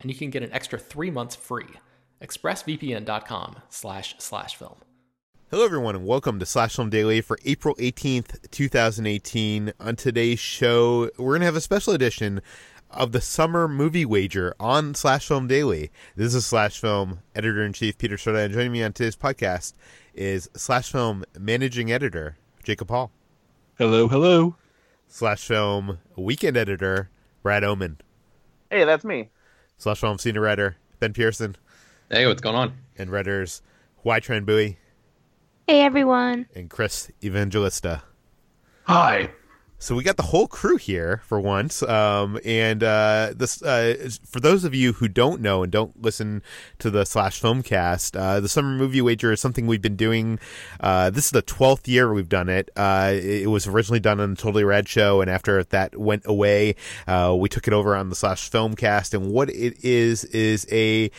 [0.00, 1.68] and you can get an extra three months free.
[2.22, 4.76] ExpressVPN.com slash slash film.
[5.50, 9.72] Hello, everyone, and welcome to Slash Film Daily for April 18th, 2018.
[9.80, 12.40] On today's show, we're going to have a special edition
[12.88, 15.90] of the Summer Movie Wager on Slash Film Daily.
[16.14, 19.74] This is Slash Film Editor in Chief Peter Soda, and joining me on today's podcast
[20.14, 23.10] is Slash Film Managing Editor Jacob Hall.
[23.76, 24.54] Hello, hello.
[25.08, 27.10] Slash Film Weekend Editor
[27.42, 27.98] Brad Oman.
[28.70, 29.30] Hey, that's me.
[29.80, 31.56] Slash Film Senior Writer Ben Pearson.
[32.10, 32.74] Hey, what's going on?
[32.98, 33.62] And writers
[34.04, 34.76] Hoai-Tran Bui.
[35.66, 36.46] Hey, everyone.
[36.54, 38.02] And Chris Evangelista.
[38.84, 39.30] Hi.
[39.82, 44.38] So we got the whole crew here for once, um, and uh, this uh, for
[44.38, 46.42] those of you who don't know and don't listen
[46.80, 50.38] to the slash filmcast, uh, the summer movie wager is something we've been doing.
[50.80, 52.68] Uh, this is the twelfth year we've done it.
[52.76, 56.76] Uh, it was originally done on the Totally Rad show, and after that went away,
[57.06, 59.14] uh, we took it over on the slash filmcast.
[59.14, 61.10] And what it is is a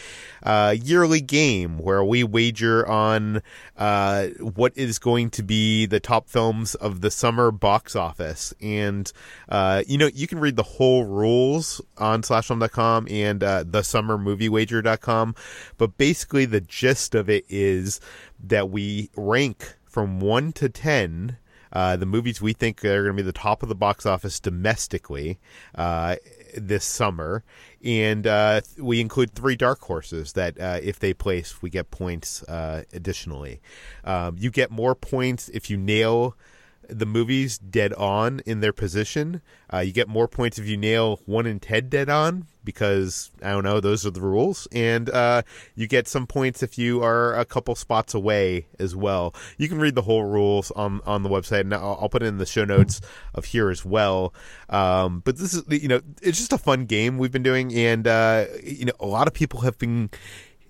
[0.46, 3.42] yearly game where we wager on
[3.78, 8.54] what is going to be the top films of the summer box office.
[8.62, 9.12] And
[9.50, 15.36] uh, you know you can read the whole rules on slashfilm.com and uh, the summermoviewager.com
[15.78, 18.00] but basically the gist of it is
[18.44, 21.38] that we rank from 1 to 10
[21.74, 24.40] uh, the movies we think are going to be the top of the box office
[24.40, 25.40] domestically
[25.76, 26.16] uh,
[26.56, 27.44] this summer,
[27.84, 32.44] and uh, we include three dark horses that, uh, if they place, we get points
[32.44, 33.62] uh, additionally.
[34.04, 36.36] Um, you get more points if you nail
[36.92, 39.42] the movies dead on in their position.
[39.74, 43.52] Uh, you get more points if you nail one and Ted dead on because I
[43.52, 44.68] don't know, those are the rules.
[44.72, 45.44] And uh,
[45.76, 49.34] you get some points if you are a couple spots away as well.
[49.58, 52.28] You can read the whole rules on on the website, and I'll, I'll put it
[52.28, 53.02] in the show notes
[53.34, 54.34] of here as well.
[54.70, 58.08] Um, but this is you know it's just a fun game we've been doing, and
[58.08, 60.10] uh, you know a lot of people have been.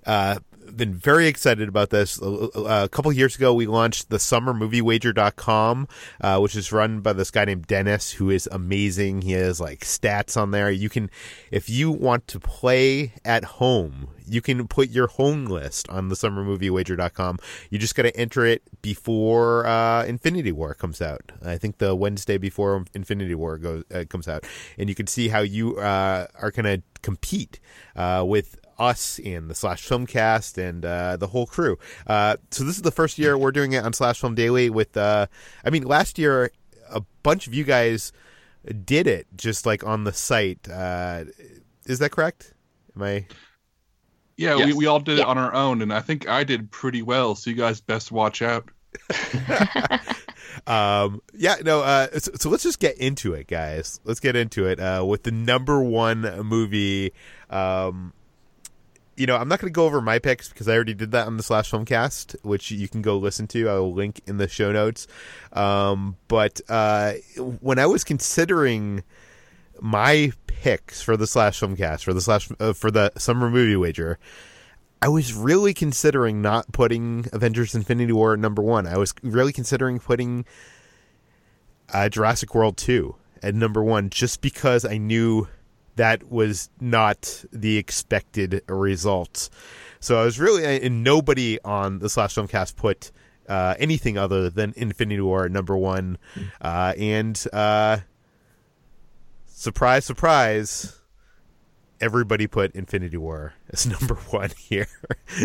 [0.06, 0.40] Uh,
[0.78, 2.20] been very excited about this.
[2.22, 5.88] A, couple years ago, we launched the summermoviewager.com,
[6.22, 9.22] uh, which is run by this guy named Dennis, who is amazing.
[9.22, 10.72] He has like stats on there.
[10.72, 11.10] You can,
[11.52, 16.16] if you want to play at home, you can put your home list on the
[16.16, 17.40] summermoviewager.com.
[17.70, 21.32] You just got to enter it before uh, Infinity War comes out.
[21.44, 24.46] I think the Wednesday before Infinity War goes uh, comes out,
[24.78, 27.60] and you can see how you uh, are going to compete
[27.96, 31.78] uh, with us in the Slash Film Cast and uh, the whole crew.
[32.08, 34.70] Uh, so this is the first year we're doing it on Slash Film Daily.
[34.70, 35.28] With uh,
[35.64, 36.52] I mean, last year
[36.90, 38.12] a bunch of you guys
[38.84, 40.68] did it just like on the site.
[40.70, 41.26] Uh,
[41.86, 42.54] is that correct?
[42.96, 43.28] Am I?
[44.38, 44.68] Yeah, yes.
[44.68, 45.24] we, we all did yeah.
[45.24, 47.36] it on our own, and I think I did pretty well.
[47.36, 48.70] So you guys best watch out.
[50.68, 54.68] um yeah no uh so, so, let's just get into it guys let's get into
[54.68, 57.14] it uh with the number one movie
[57.50, 58.14] um
[59.22, 61.28] you know, I'm not going to go over my picks because I already did that
[61.28, 63.70] on the Slash Filmcast, which you can go listen to.
[63.70, 65.06] I will link in the show notes.
[65.54, 67.14] Um, but uh,
[67.60, 69.04] when I was considering
[69.80, 74.18] my picks for the Slash Filmcast for the Slash uh, for the Summer Movie Wager,
[75.04, 78.88] I was really considering not putting Avengers: Infinity War at number one.
[78.88, 80.46] I was really considering putting
[81.94, 85.48] uh, Jurassic World two at number one, just because I knew
[85.96, 89.50] that was not the expected result.
[90.00, 93.12] So I was really, and nobody on the Slash Filmcast put
[93.48, 96.18] uh, anything other than Infinity War number one,
[96.62, 97.98] uh, and uh,
[99.48, 101.02] surprise, surprise
[102.02, 104.88] everybody put Infinity War as number one here.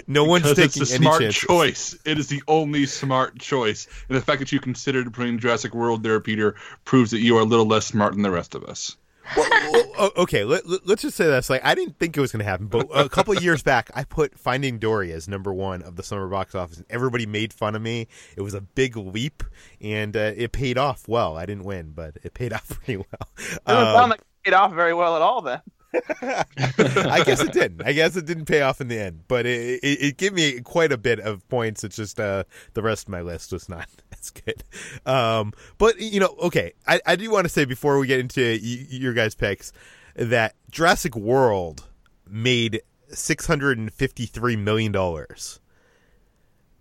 [0.07, 1.41] no because one's taking it's a any smart chances.
[1.41, 1.99] choice.
[2.05, 6.03] It is the only smart choice, and the fact that you considered putting Jurassic World
[6.03, 8.97] there, Peter, proves that you are a little less smart than the rest of us.
[9.37, 11.51] Well, well, okay, let, us just say this.
[11.51, 13.91] Like, I didn't think it was going to happen, but a couple of years back,
[13.95, 17.53] I put Finding Dory as number one of the summer box office, and everybody made
[17.53, 18.09] fun of me.
[18.37, 19.43] It was a big leap,
[19.81, 21.37] and uh, it paid off well.
[21.37, 23.29] I didn't win, but it paid off pretty well.
[23.39, 25.61] It doesn't sound like it paid off very well at all, then.
[26.23, 27.83] I guess it didn't.
[27.87, 30.61] I guess it didn't pay off in the end, but it it, it gave me
[30.61, 31.85] quite a bit of points.
[31.85, 32.45] It's just uh,
[32.75, 33.89] the rest of my list was not
[34.21, 34.65] as good.
[35.05, 38.43] Um, but you know, okay, I, I do want to say before we get into
[38.43, 39.73] y- your guys' picks
[40.15, 41.85] that Jurassic World
[42.29, 45.61] made six hundred and fifty three million dollars.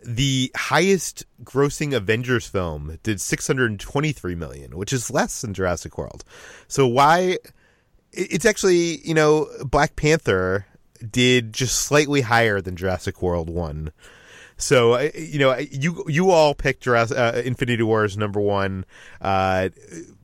[0.03, 6.23] The highest grossing Avengers film did 623 million, which is less than Jurassic World.
[6.67, 7.39] So why
[8.11, 10.67] it's actually you know Black Panther
[11.11, 13.91] did just slightly higher than Jurassic World one.
[14.57, 18.85] So uh, you know you you all picked Jurassic, uh, Infinity War as number one.
[19.21, 19.69] Uh,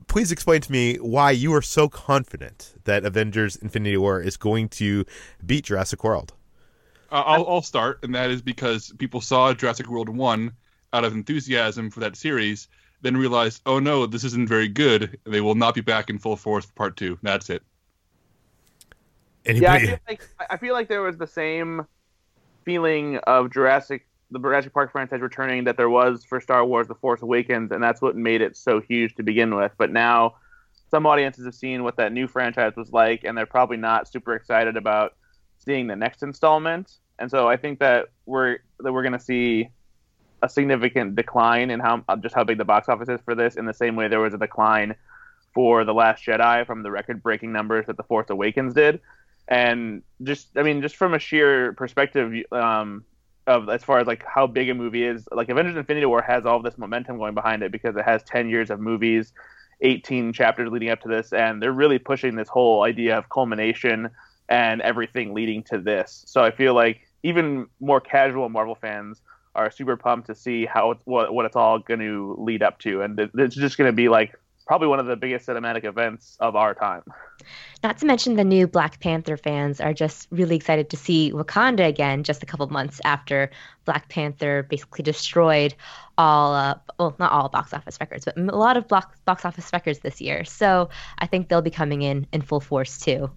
[0.06, 4.68] please explain to me why you are so confident that Avengers: Infinity War is going
[4.70, 5.04] to
[5.44, 6.32] beat Jurassic World.
[7.10, 10.52] Uh, I'll, I'll start, and that is because people saw Jurassic World one
[10.94, 12.68] out of enthusiasm for that series,
[13.02, 15.18] then realized, oh no, this isn't very good.
[15.24, 17.18] They will not be back in full force for part two.
[17.22, 17.62] That's it.
[19.44, 19.62] Anybody?
[19.62, 21.86] Yeah, I feel, like, I feel like there was the same
[22.64, 26.94] feeling of Jurassic, the Jurassic Park franchise returning that there was for Star Wars: The
[26.94, 29.72] Force Awakens, and that's what made it so huge to begin with.
[29.76, 30.36] But now,
[30.90, 34.34] some audiences have seen what that new franchise was like, and they're probably not super
[34.34, 35.14] excited about
[35.58, 36.98] seeing the next installment.
[37.18, 39.68] And so I think that we're that we're going to see
[40.42, 43.56] a significant decline in how just how big the box office is for this.
[43.56, 44.94] In the same way, there was a decline
[45.54, 49.00] for the Last Jedi from the record-breaking numbers that the Force Awakens did
[49.48, 53.04] and just I mean just from a sheer perspective um,
[53.46, 56.46] of as far as like how big a movie is, like Avengers: Infinity War has
[56.46, 59.32] all this momentum going behind it because it has ten years of movies,
[59.80, 64.10] eighteen chapters leading up to this, and they're really pushing this whole idea of culmination
[64.48, 66.24] and everything leading to this.
[66.26, 69.20] So I feel like even more casual Marvel fans
[69.54, 73.02] are super pumped to see how what what it's all going to lead up to,
[73.02, 74.34] and it's just going to be like
[74.66, 77.02] probably one of the biggest cinematic events of our time.
[77.82, 81.86] Not to mention the new Black Panther fans are just really excited to see Wakanda
[81.86, 83.50] again just a couple months after
[83.84, 85.74] Black Panther basically destroyed
[86.16, 89.70] all, uh, well, not all box office records, but a lot of box, box office
[89.72, 90.44] records this year.
[90.44, 93.30] So I think they'll be coming in in full force too.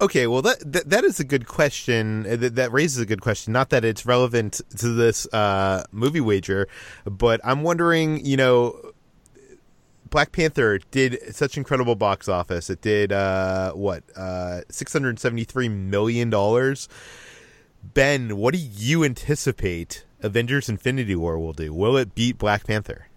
[0.00, 2.24] Okay, well that, that that is a good question.
[2.24, 3.52] That, that raises a good question.
[3.52, 6.66] Not that it's relevant to this uh, movie wager,
[7.04, 8.91] but I'm wondering, you know,
[10.12, 12.68] Black Panther did such incredible box office.
[12.68, 16.88] It did uh, what uh, six hundred seventy three million dollars.
[17.82, 21.72] Ben, what do you anticipate Avengers: Infinity War will do?
[21.72, 23.08] Will it beat Black Panther?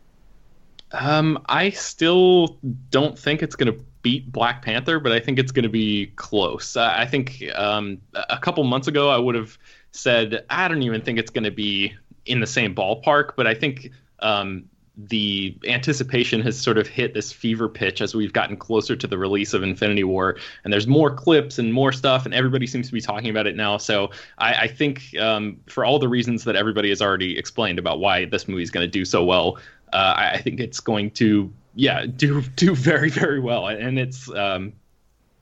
[0.94, 2.58] Um, I still
[2.90, 6.14] don't think it's going to beat Black Panther, but I think it's going to be
[6.16, 6.78] close.
[6.78, 9.58] I think um, a couple months ago I would have
[9.92, 11.94] said I don't even think it's going to be
[12.26, 17.32] in the same ballpark, but I think um, the anticipation has sort of hit this
[17.32, 21.12] fever pitch as we've gotten closer to the release of Infinity War, and there's more
[21.12, 23.78] clips and more stuff, and everybody seems to be talking about it now.
[23.78, 28.00] So I, I think um, for all the reasons that everybody has already explained about
[28.00, 29.58] why this movie is going to do so well,
[29.92, 34.30] uh, I, I, think it's going to yeah do do very very well, and it's
[34.32, 34.74] um,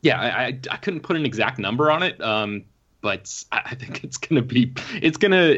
[0.01, 2.19] yeah I, I couldn't put an exact number on it.
[2.21, 2.65] Um,
[3.01, 5.57] but I think it's gonna be it's gonna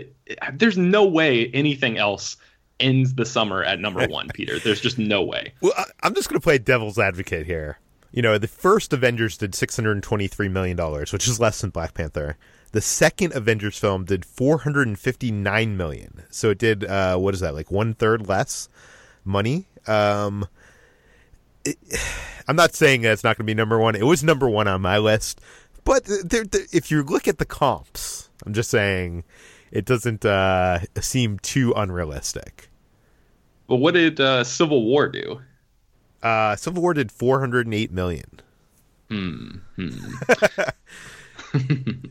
[0.53, 2.35] there's no way anything else
[2.79, 4.59] ends the summer at number one, Peter.
[4.59, 5.53] There's just no way.
[5.61, 7.79] Well, I'm just going to play devil's advocate here.
[8.11, 12.37] You know, the first Avengers did $623 million, which is less than Black Panther.
[12.71, 16.23] The second Avengers film did 459 million.
[16.29, 18.69] So it did, uh, what is that, like one third less
[19.25, 19.65] money?
[19.87, 20.47] Um,
[21.65, 21.77] it,
[22.47, 23.95] I'm not saying that it's not going to be number one.
[23.95, 25.41] It was number one on my list.
[25.83, 29.23] But if you look at the comps, I'm just saying
[29.71, 32.69] it doesn't uh, seem too unrealistic.
[33.67, 35.41] But what did uh, Civil War do?
[36.21, 38.41] Uh, Civil War did 408 million.
[39.09, 39.57] Hmm.
[39.75, 39.89] hmm.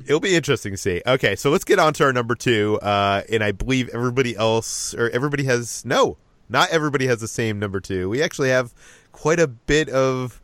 [0.07, 1.03] It'll be interesting to see.
[1.07, 2.79] Okay, so let's get on to our number two.
[2.81, 6.17] Uh, and I believe everybody else, or everybody has, no,
[6.49, 8.09] not everybody has the same number two.
[8.09, 8.73] We actually have
[9.13, 10.41] quite a bit of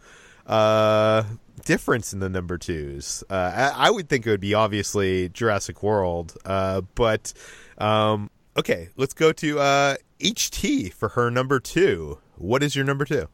[0.46, 1.24] uh,
[1.70, 3.22] difference in the number twos.
[3.30, 7.32] Uh, I, I, would think it would be obviously Jurassic World, uh, but
[7.78, 12.18] um, Okay, let's go to uh, HT for her number two.
[12.36, 13.28] What is your number two?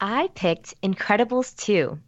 [0.00, 1.98] I picked Incredibles 2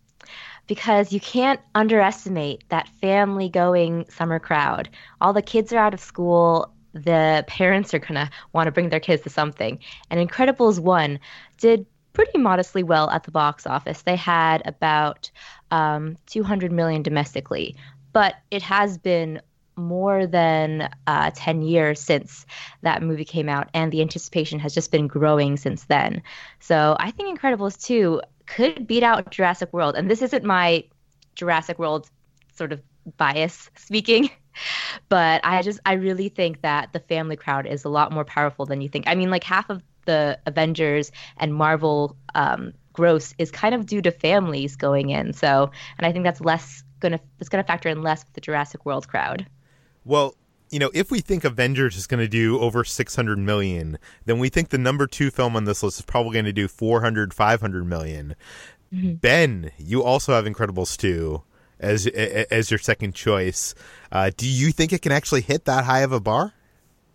[0.67, 4.89] because you can't underestimate that family going summer crowd.
[5.21, 8.89] All the kids are out of school, the parents are going to want to bring
[8.89, 9.79] their kids to something.
[10.11, 11.21] And Incredibles 1
[11.59, 14.03] did pretty modestly well at the box office.
[14.03, 15.31] They had about
[15.71, 17.77] um, 200 million domestically,
[18.13, 19.41] but it has been
[19.77, 22.45] more than uh, 10 years since
[22.83, 26.23] that movie came out, and the anticipation has just been growing since then.
[26.61, 29.95] So I think Incredibles 2 could beat out Jurassic World.
[29.97, 30.85] And this isn't my
[31.35, 32.11] Jurassic World
[32.55, 32.83] sort of
[33.17, 34.31] bias speaking.
[35.09, 38.67] But I just, I really think that the family crowd is a lot more powerful
[38.67, 39.07] than you think.
[39.09, 44.03] I mean, like half of the Avengers and Marvel um, gross is kind of due
[44.03, 45.33] to families going in.
[45.33, 48.85] So, and I think that's less gonna, it's gonna factor in less with the Jurassic
[48.85, 49.47] World crowd.
[50.05, 50.35] Well,
[50.71, 54.49] you know, if we think Avengers is going to do over 600 million, then we
[54.49, 57.87] think the number two film on this list is probably going to do 400, 500
[57.87, 58.35] million.
[58.93, 59.15] Mm-hmm.
[59.17, 61.43] Ben, you also have Incredibles 2
[61.79, 63.75] as as your second choice.
[64.11, 66.55] Uh, do you think it can actually hit that high of a bar?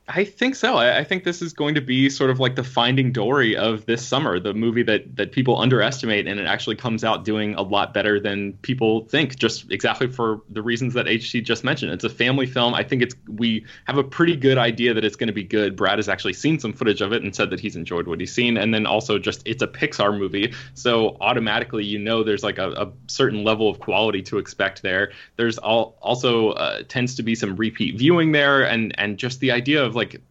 [0.09, 0.75] I think so.
[0.75, 3.85] I, I, think this is going to be sort of like the Finding Dory of
[3.87, 7.61] this summer, the movie that that people underestimate, and it actually comes out doing a
[7.61, 9.37] lot better than people think.
[9.37, 11.91] Just exactly for the reasons that HT just mentioned.
[11.91, 12.73] It's a family film.
[12.73, 15.75] I think it's we have a pretty good idea that it's going to be good.
[15.75, 18.33] Brad has actually seen some footage of it and said that he's enjoyed what he's
[18.33, 22.59] seen, and then also just it's a Pixar movie, so automatically you know there's like
[22.59, 25.11] a, a certain level of quality to expect there.
[25.35, 29.51] There's all also uh, tends to be some repeat viewing there, and and just the
[29.51, 30.21] idea of like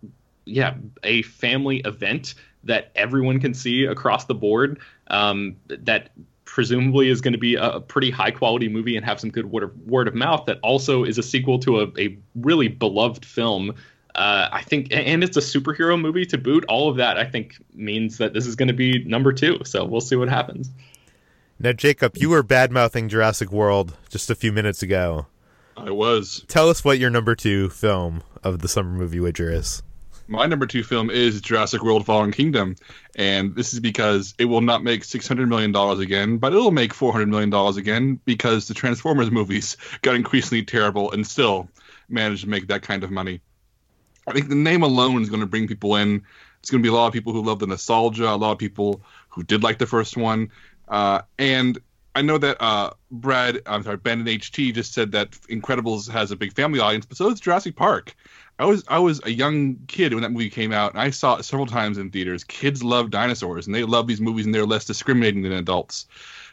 [0.44, 6.10] yeah a family event that everyone can see across the board um, that
[6.44, 9.64] presumably is going to be a pretty high quality movie and have some good word
[9.64, 13.74] of, word of mouth that also is a sequel to a, a really beloved film
[14.16, 16.64] uh, I think, and it's a superhero movie to boot.
[16.68, 19.60] All of that, I think, means that this is going to be number two.
[19.64, 20.70] So we'll see what happens.
[21.58, 25.26] Now, Jacob, you were bad mouthing Jurassic World just a few minutes ago.
[25.76, 26.44] I was.
[26.48, 29.82] Tell us what your number two film of the summer movie wager is.
[30.28, 32.74] My number two film is Jurassic World Fallen Kingdom.
[33.14, 37.28] And this is because it will not make $600 million again, but it'll make $400
[37.28, 41.68] million again because the Transformers movies got increasingly terrible and still
[42.08, 43.40] managed to make that kind of money.
[44.26, 46.24] I think the name alone is going to bring people in.
[46.60, 48.58] It's going to be a lot of people who love the nostalgia, a lot of
[48.58, 50.50] people who did like the first one.
[50.88, 51.78] Uh, and
[52.16, 56.30] I know that uh, Brad, I'm sorry, Ben and HT just said that Incredibles has
[56.30, 58.16] a big family audience, but so does Jurassic Park.
[58.58, 61.36] I was I was a young kid when that movie came out, and I saw
[61.36, 62.42] it several times in theaters.
[62.42, 66.06] Kids love dinosaurs, and they love these movies, and they're less discriminating than adults.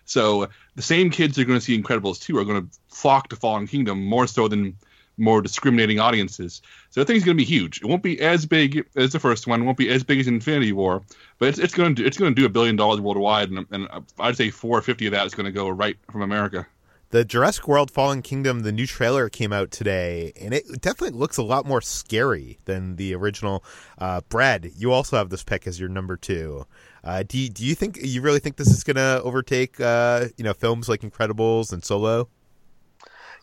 [0.04, 3.30] So the same kids who are going to see Incredibles 2 are going to flock
[3.30, 4.76] to Fallen Kingdom more so than
[5.18, 6.62] more discriminating audiences.
[6.90, 7.82] So I think it's going to be huge.
[7.82, 9.62] It won't be as big as the first one.
[9.62, 11.02] It won't be as big as Infinity War,
[11.40, 13.88] but it's, it's going to it's going to do a billion dollars worldwide, and, and
[14.20, 16.66] I'd say 450 of that is going to go right from America.
[17.14, 21.38] The Jurassic World Fallen Kingdom, the new trailer came out today, and it definitely looks
[21.38, 23.64] a lot more scary than the original.
[24.00, 26.66] Uh, Brad, you also have this pick as your number two.
[27.04, 30.26] Uh, do you, do you think you really think this is going to overtake uh,
[30.38, 32.30] you know films like Incredibles and Solo?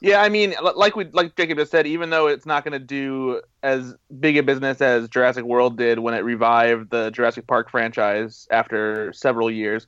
[0.01, 2.79] Yeah, I mean, like we like Jacob just said, even though it's not going to
[2.79, 7.71] do as big a business as Jurassic World did when it revived the Jurassic Park
[7.71, 9.87] franchise after several years,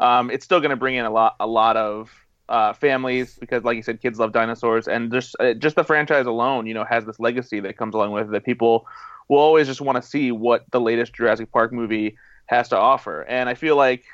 [0.00, 2.10] um, it's still going to bring in a lot a lot of
[2.50, 6.26] uh, families because, like you said, kids love dinosaurs, and just uh, just the franchise
[6.26, 8.86] alone, you know, has this legacy that comes along with it that people
[9.30, 13.22] will always just want to see what the latest Jurassic Park movie has to offer.
[13.22, 14.04] And I feel like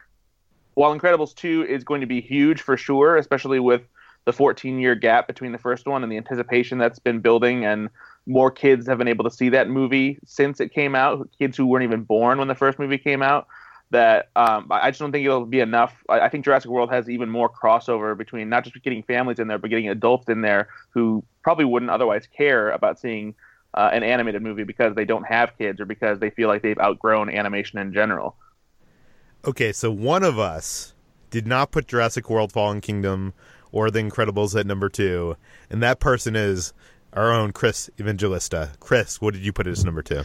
[0.75, 3.83] while Incredibles two is going to be huge for sure, especially with
[4.24, 7.88] the 14 year gap between the first one and the anticipation that's been building and
[8.26, 11.66] more kids have been able to see that movie since it came out kids who
[11.66, 13.46] weren't even born when the first movie came out
[13.90, 16.04] that um, I just don't think it'll be enough.
[16.08, 19.58] I, think Jurassic World has even more crossover between not just getting families in there,
[19.58, 23.34] but getting adults in there who probably wouldn't otherwise care about seeing
[23.74, 26.78] uh, an animated movie because they don't have kids or because they feel like they've
[26.78, 28.36] outgrown animation in general.
[29.44, 30.94] Okay, so one of us
[31.30, 33.32] did not put Jurassic World Fallen Kingdom
[33.72, 35.36] or The Incredibles at number two,
[35.68, 36.72] and that person is
[37.12, 38.70] our own Chris Evangelista.
[38.80, 40.24] Chris, what did you put as number two?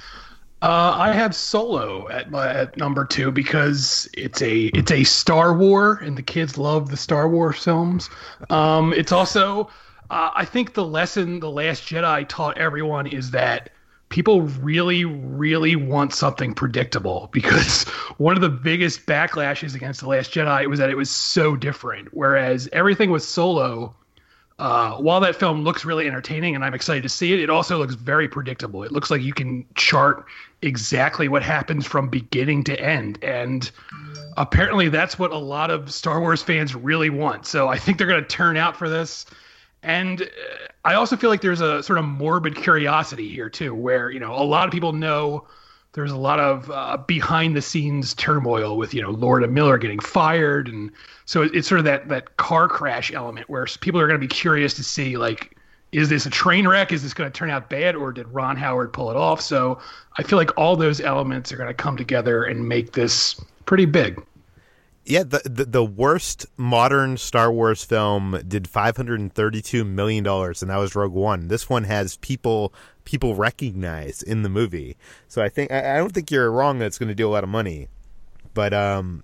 [0.62, 5.56] Uh, I have Solo at my at number two because it's a it's a Star
[5.56, 8.10] War, and the kids love the Star Wars films.
[8.50, 9.70] Um, it's also,
[10.10, 13.70] uh, I think the lesson the Last Jedi taught everyone is that
[14.16, 17.84] people really, really want something predictable because
[18.18, 22.08] one of the biggest backlashes against The Last Jedi was that it was so different.
[22.14, 23.94] Whereas everything with Solo
[24.58, 27.78] uh, while that film looks really entertaining and I'm excited to see it, it also
[27.78, 28.84] looks very predictable.
[28.84, 30.24] It looks like you can chart
[30.62, 33.22] exactly what happens from beginning to end.
[33.22, 33.70] And
[34.38, 37.46] apparently that's what a lot of Star Wars fans really want.
[37.46, 39.26] So I think they're going to turn out for this.
[39.84, 40.26] And uh,
[40.84, 44.34] I also feel like there's a sort of morbid curiosity here, too, where, you know,
[44.34, 45.48] a lot of people know
[45.96, 49.78] there's a lot of uh, behind the scenes turmoil with you know Lord and Miller
[49.78, 50.92] getting fired, and
[51.24, 54.28] so it's sort of that that car crash element where people are going to be
[54.28, 55.58] curious to see like
[55.94, 56.92] is this a train wreck?
[56.92, 59.40] Is this going to turn out bad, or did Ron Howard pull it off?
[59.40, 59.80] So
[60.18, 63.86] I feel like all those elements are going to come together and make this pretty
[63.86, 64.22] big.
[65.08, 69.86] Yeah, the, the, the worst modern Star Wars film did five hundred and thirty two
[69.86, 71.48] million dollars, and that was Rogue One.
[71.48, 74.98] This one has people people recognize in the movie,
[75.28, 77.30] so I think I, I don't think you're wrong that it's going to do a
[77.30, 77.88] lot of money,
[78.56, 79.24] but um,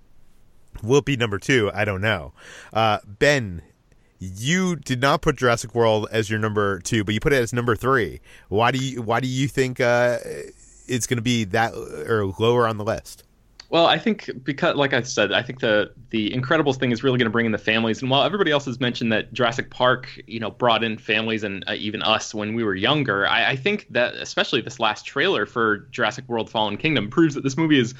[0.84, 1.68] will it be number two?
[1.74, 2.32] I don't know.
[2.72, 3.62] Uh, ben,
[4.20, 7.52] you did not put Jurassic World as your number two, but you put it as
[7.52, 8.20] number three.
[8.48, 10.18] Why do you Why do you think uh,
[10.86, 13.24] it's going to be that or lower on the list?
[13.72, 17.16] Well, I think because, like I said, I think the the Incredibles thing is really
[17.16, 18.02] going to bring in the families.
[18.02, 21.64] And while everybody else has mentioned that Jurassic Park, you know, brought in families and
[21.66, 25.46] uh, even us when we were younger, I, I, think that especially this last trailer
[25.46, 27.94] for Jurassic World: Fallen Kingdom proves that this movie is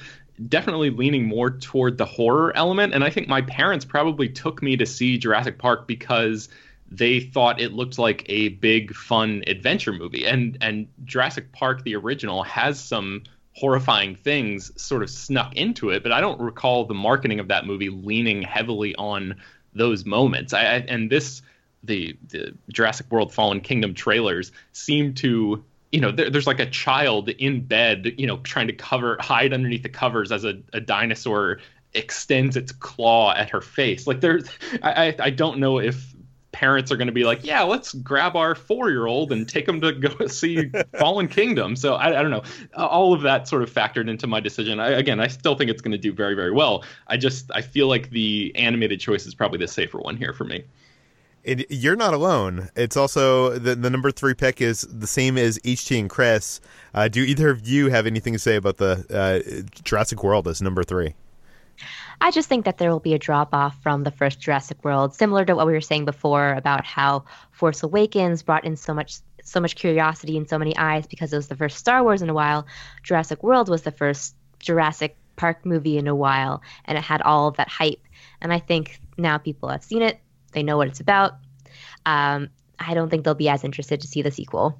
[0.46, 2.92] definitely leaning more toward the horror element.
[2.92, 6.50] And I think my parents probably took me to see Jurassic Park because
[6.90, 11.96] they thought it looked like a big fun adventure movie and and Jurassic Park the
[11.96, 13.22] original has some
[13.54, 17.66] horrifying things sort of snuck into it, but I don't recall the marketing of that
[17.66, 19.36] movie leaning heavily on
[19.74, 20.52] those moments.
[20.52, 21.42] I, I, and this
[21.84, 26.70] the the Jurassic World Fallen Kingdom trailers seem to you know there, there's like a
[26.70, 30.80] child in bed you know trying to cover hide underneath the covers as a, a
[30.80, 31.58] dinosaur
[31.94, 34.48] extends its claw at her face like there's
[34.82, 36.14] I, I don't know if
[36.52, 39.66] parents are going to be like, yeah, let's grab our four year old and take
[39.66, 41.74] them to go see Fallen Kingdom.
[41.74, 42.42] So I, I, don't know.
[42.76, 44.78] All of that sort of factored into my decision.
[44.78, 46.84] I, again, I still think it's going to do very, very well.
[47.08, 50.44] I just I feel like the animated choice is probably the safer one here for
[50.44, 50.64] me.
[51.44, 52.68] It, you're not alone.
[52.76, 56.60] It's also the the number three pick is the same as HT and Chris.
[56.94, 60.62] Uh, do either of you have anything to say about the uh, Jurassic World as
[60.62, 61.14] number three?
[62.20, 65.14] I just think that there will be a drop off from the first Jurassic World,
[65.14, 69.18] similar to what we were saying before about how Force Awakens brought in so much
[69.44, 72.30] so much curiosity and so many eyes because it was the first Star Wars in
[72.30, 72.64] a while.
[73.02, 77.48] Jurassic World was the first Jurassic Park movie in a while, and it had all
[77.48, 78.00] of that hype.
[78.40, 80.20] And I think now people have seen it,
[80.52, 81.32] they know what it's about.
[82.06, 84.78] Um, I don't think they'll be as interested to see the sequel.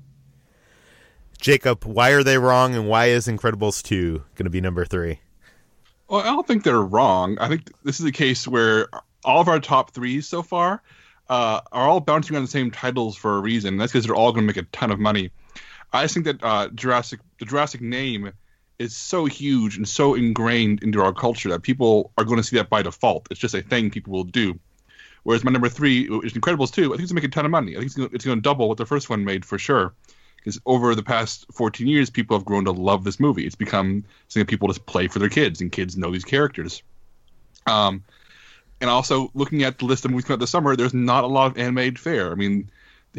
[1.41, 5.21] Jacob, why are they wrong, and why is Incredibles 2 going to be number three?
[6.13, 7.39] Well, I don't think they're wrong.
[7.41, 8.91] I think this is a case where
[9.25, 10.83] all of our top threes so far
[11.31, 13.79] uh, are all bouncing on the same titles for a reason.
[13.79, 15.31] That's because they're all going to make a ton of money.
[15.91, 18.31] I just think that uh, Jurassic, the Jurassic name,
[18.79, 22.57] is so huge and so ingrained into our culture that people are going to see
[22.57, 23.29] that by default.
[23.31, 24.61] It's just a thing people will do.
[25.23, 26.93] Whereas my number three is Incredibles 2.
[26.93, 27.73] I think it's going to make a ton of money.
[27.73, 29.59] I think it's going, to, it's going to double what the first one made for
[29.59, 29.95] sure
[30.43, 33.47] because over the past 14 years, people have grown to love this movie.
[33.47, 36.83] It's become something people just play for their kids, and kids know these characters.
[37.67, 38.03] Um,
[38.81, 41.29] and also looking at the list of movies coming out this summer, there's not a
[41.29, 42.33] lot of animated fare.
[42.33, 42.71] I mean,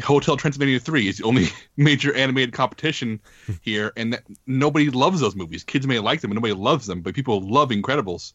[0.02, 1.46] Hotel Transylvania 3 is the only
[1.78, 3.20] major animated competition
[3.62, 5.64] here, and that, nobody loves those movies.
[5.64, 8.34] Kids may like them, and nobody loves them, but people love Incredibles.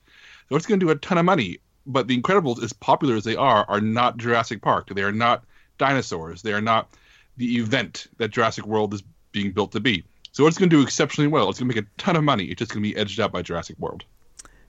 [0.50, 1.60] So it's going to do a ton of money.
[1.86, 4.90] But the Incredibles, as popular as they are, are not Jurassic Park.
[4.94, 5.44] They are not
[5.78, 6.42] dinosaurs.
[6.42, 6.90] They are not
[7.40, 10.04] the event that Jurassic World is being built to be.
[10.32, 11.50] So it's going to do exceptionally well.
[11.50, 12.46] It's going to make a ton of money.
[12.46, 14.04] It's just going to be edged out by Jurassic World.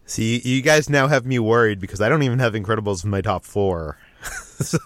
[0.06, 3.20] See, you guys now have me worried because I don't even have Incredibles in my
[3.20, 3.98] top four.
[4.60, 4.78] so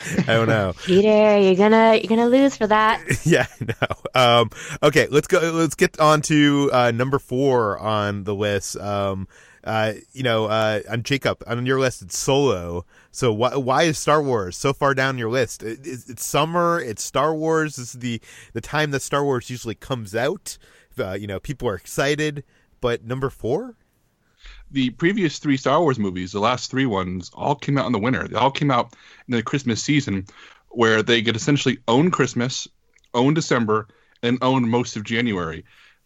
[0.00, 0.74] I don't know.
[0.84, 3.02] Peter, you're gonna you're gonna lose for that.
[3.24, 4.10] yeah, no.
[4.14, 4.50] Um,
[4.82, 5.38] okay, let's go.
[5.52, 8.76] Let's get on to uh, number four on the list.
[8.76, 9.28] Um,
[9.62, 12.84] uh, you know, uh, on Jacob, on your list, it's Solo.
[13.14, 15.62] So why why is Star Wars so far down your list?
[15.62, 16.80] It's, it's summer.
[16.80, 17.76] It's Star Wars.
[17.76, 18.20] This is the
[18.54, 20.58] the time that Star Wars usually comes out.
[20.98, 22.42] Uh, you know, people are excited.
[22.80, 23.76] But number four,
[24.72, 28.00] the previous three Star Wars movies, the last three ones, all came out in the
[28.00, 28.26] winter.
[28.26, 28.94] They all came out
[29.28, 30.26] in the Christmas season,
[30.70, 32.66] where they get essentially own Christmas,
[33.14, 33.86] own December,
[34.24, 35.64] and own most of January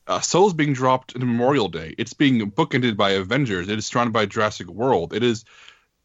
[0.08, 1.94] uh, Solo's being dropped in Memorial Day.
[1.98, 3.68] It's being bookended by Avengers.
[3.68, 5.12] It is surrounded by Jurassic World.
[5.12, 5.44] It is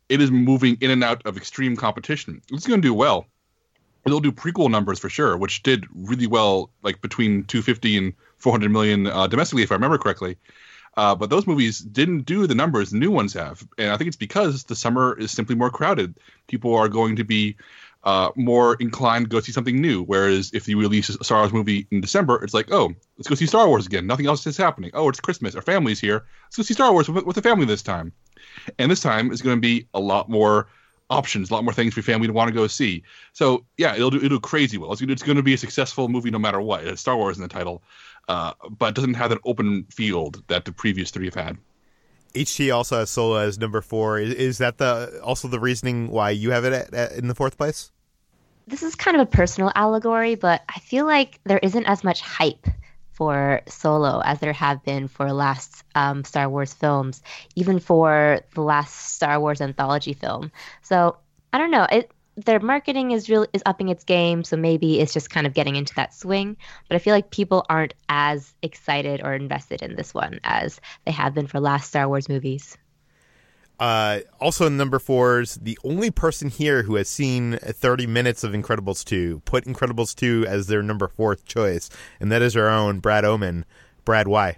[0.10, 2.42] it is moving in and out of extreme competition.
[2.52, 3.28] It's going to do well.
[4.06, 8.70] It'll do prequel numbers for sure, which did really well, like between 250 and 400
[8.70, 10.38] million uh, domestically, if I remember correctly.
[10.96, 14.18] Uh, but those movies didn't do the numbers new ones have, and I think it's
[14.18, 16.16] because the summer is simply more crowded.
[16.48, 17.56] People are going to be
[18.04, 20.04] uh, more inclined to go see something new.
[20.04, 23.36] Whereas if you release a Star Wars movie in December, it's like, oh, let's go
[23.36, 24.06] see Star Wars again.
[24.06, 24.92] Nothing else is happening.
[24.94, 25.56] Oh, it's Christmas.
[25.56, 26.26] Our family's here.
[26.46, 28.12] Let's go see Star Wars with, with the family this time.
[28.78, 30.68] And this time is going to be a lot more
[31.10, 33.04] options, a lot more things for your family to want to go see.
[33.32, 34.92] So yeah, it'll do it'll do crazy well.
[34.92, 36.86] It's, it's going to be a successful movie no matter what.
[36.86, 37.84] It's Star Wars in the title,
[38.28, 41.58] uh, but it doesn't have that open field that the previous three have had.
[42.34, 44.20] HT also has Solo as number four.
[44.20, 47.36] Is, is that the also the reasoning why you have it at, at, in the
[47.36, 47.92] fourth place?
[48.68, 52.22] This is kind of a personal allegory, but I feel like there isn't as much
[52.22, 52.68] hype
[53.12, 57.22] for Solo as there have been for last um, Star Wars films,
[57.56, 60.52] even for the last Star Wars anthology film.
[60.82, 61.18] So
[61.52, 61.88] I don't know.
[61.90, 65.54] It their marketing is really is upping its game, so maybe it's just kind of
[65.54, 66.58] getting into that swing.
[66.90, 71.12] But I feel like people aren't as excited or invested in this one as they
[71.12, 72.76] have been for last Star Wars movies.
[73.80, 78.54] Uh, also, number four is the only person here who has seen 30 minutes of
[78.54, 83.00] Incredibles 2 put Incredibles 2 as their number fourth choice, and that is our own
[83.00, 83.66] Brad Oman.
[84.06, 84.58] Brad, why?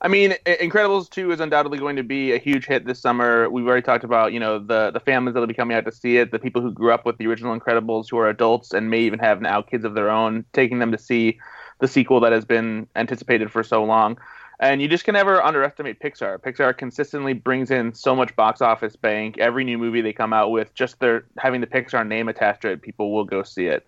[0.00, 3.48] I mean, Incredibles 2 is undoubtedly going to be a huge hit this summer.
[3.48, 6.18] We've already talked about, you know, the the families that'll be coming out to see
[6.18, 9.00] it, the people who grew up with the original Incredibles who are adults and may
[9.00, 11.38] even have now kids of their own, taking them to see
[11.78, 14.18] the sequel that has been anticipated for so long.
[14.58, 16.38] And you just can never underestimate Pixar.
[16.38, 19.36] Pixar consistently brings in so much box office bank.
[19.38, 22.70] Every new movie they come out with, just their having the Pixar name attached to
[22.70, 23.86] it, people will go see it.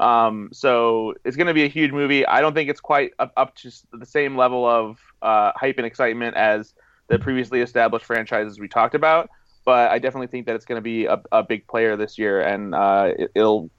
[0.00, 2.26] Um, so it's going to be a huge movie.
[2.26, 5.86] I don't think it's quite up, up to the same level of uh, hype and
[5.86, 6.74] excitement as
[7.08, 9.30] the previously established franchises we talked about,
[9.64, 12.40] but I definitely think that it's going to be a, a, big player this year,
[12.40, 13.70] and uh, it, will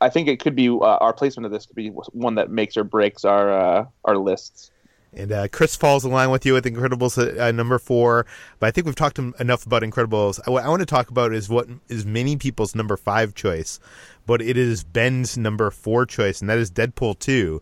[0.00, 2.76] I think it could be uh, our placement of this could be one that makes
[2.76, 4.71] or breaks our uh, our lists.
[5.14, 8.24] And uh, Chris falls in line with you with Incredibles uh, number four.
[8.58, 10.40] But I think we've talked enough about Incredibles.
[10.48, 13.78] What I want to talk about is what is many people's number five choice,
[14.26, 17.60] but it is Ben's number four choice, and that is Deadpool 2.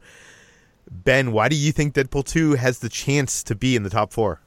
[0.90, 4.12] Ben, why do you think Deadpool 2 has the chance to be in the top
[4.12, 4.40] four?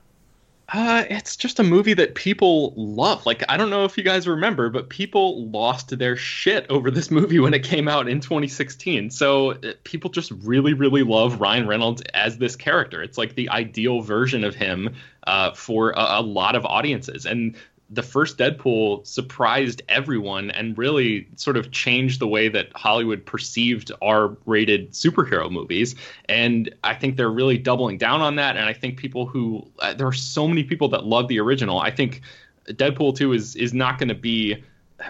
[0.74, 3.28] Uh, it's just a movie that people love.
[3.28, 7.12] Like, I don't know if you guys remember, but people lost their shit over this
[7.12, 9.12] movie when it came out in 2016.
[9.12, 13.04] So uh, people just really, really love Ryan Reynolds as this character.
[13.04, 14.96] It's like the ideal version of him
[15.28, 17.28] uh, for a, a lot of audiences.
[17.28, 17.56] And
[17.90, 23.92] the first Deadpool surprised everyone and really sort of changed the way that Hollywood perceived
[24.02, 25.96] R-rated superhero movies.
[26.28, 28.58] And I think they're really doubling down on that.
[28.58, 31.80] And I think people who uh, there are so many people that love the original.
[31.80, 32.22] I think
[32.68, 34.64] Deadpool 2 is is not going to be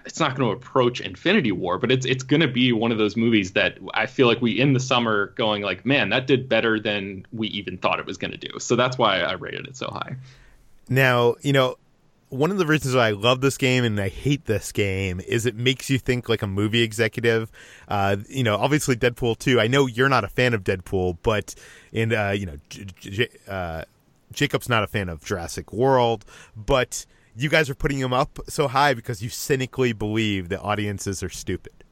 [0.06, 2.98] it's not going to approach Infinity War, but it's it's going to be one of
[2.98, 6.50] those movies that I feel like we in the summer going like, man, that did
[6.50, 8.60] better than we even thought it was going to do.
[8.60, 10.16] So that's why I rated it so high.
[10.90, 11.78] Now, you know,
[12.34, 15.46] one of the reasons why I love this game and I hate this game is
[15.46, 17.52] it makes you think like a movie executive.
[17.88, 19.60] Uh, you know, obviously Deadpool 2.
[19.60, 21.54] I know you're not a fan of Deadpool, but
[21.94, 23.84] and uh, you know, J- J- uh,
[24.32, 28.68] Jacob's not a fan of Jurassic World, but you guys are putting him up so
[28.68, 31.83] high because you cynically believe that audiences are stupid.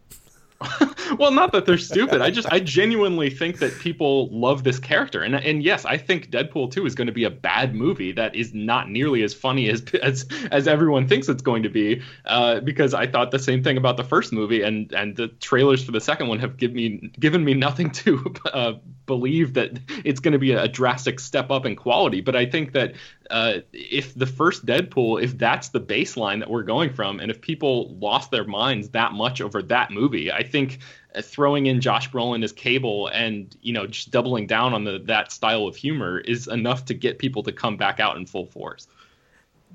[1.17, 2.21] well, not that they're stupid.
[2.21, 6.29] I just I genuinely think that people love this character, and and yes, I think
[6.29, 9.69] Deadpool 2 is going to be a bad movie that is not nearly as funny
[9.69, 12.01] as as as everyone thinks it's going to be.
[12.25, 15.83] Uh, because I thought the same thing about the first movie, and and the trailers
[15.83, 18.73] for the second one have given me given me nothing to uh,
[19.05, 22.21] believe that it's going to be a drastic step up in quality.
[22.21, 22.93] But I think that
[23.31, 27.41] uh, if the first Deadpool, if that's the baseline that we're going from, and if
[27.41, 30.79] people lost their minds that much over that movie, I think
[31.15, 34.99] uh, throwing in Josh Brolin as Cable and you know just doubling down on the
[35.05, 38.45] that style of humor is enough to get people to come back out in full
[38.45, 38.87] force.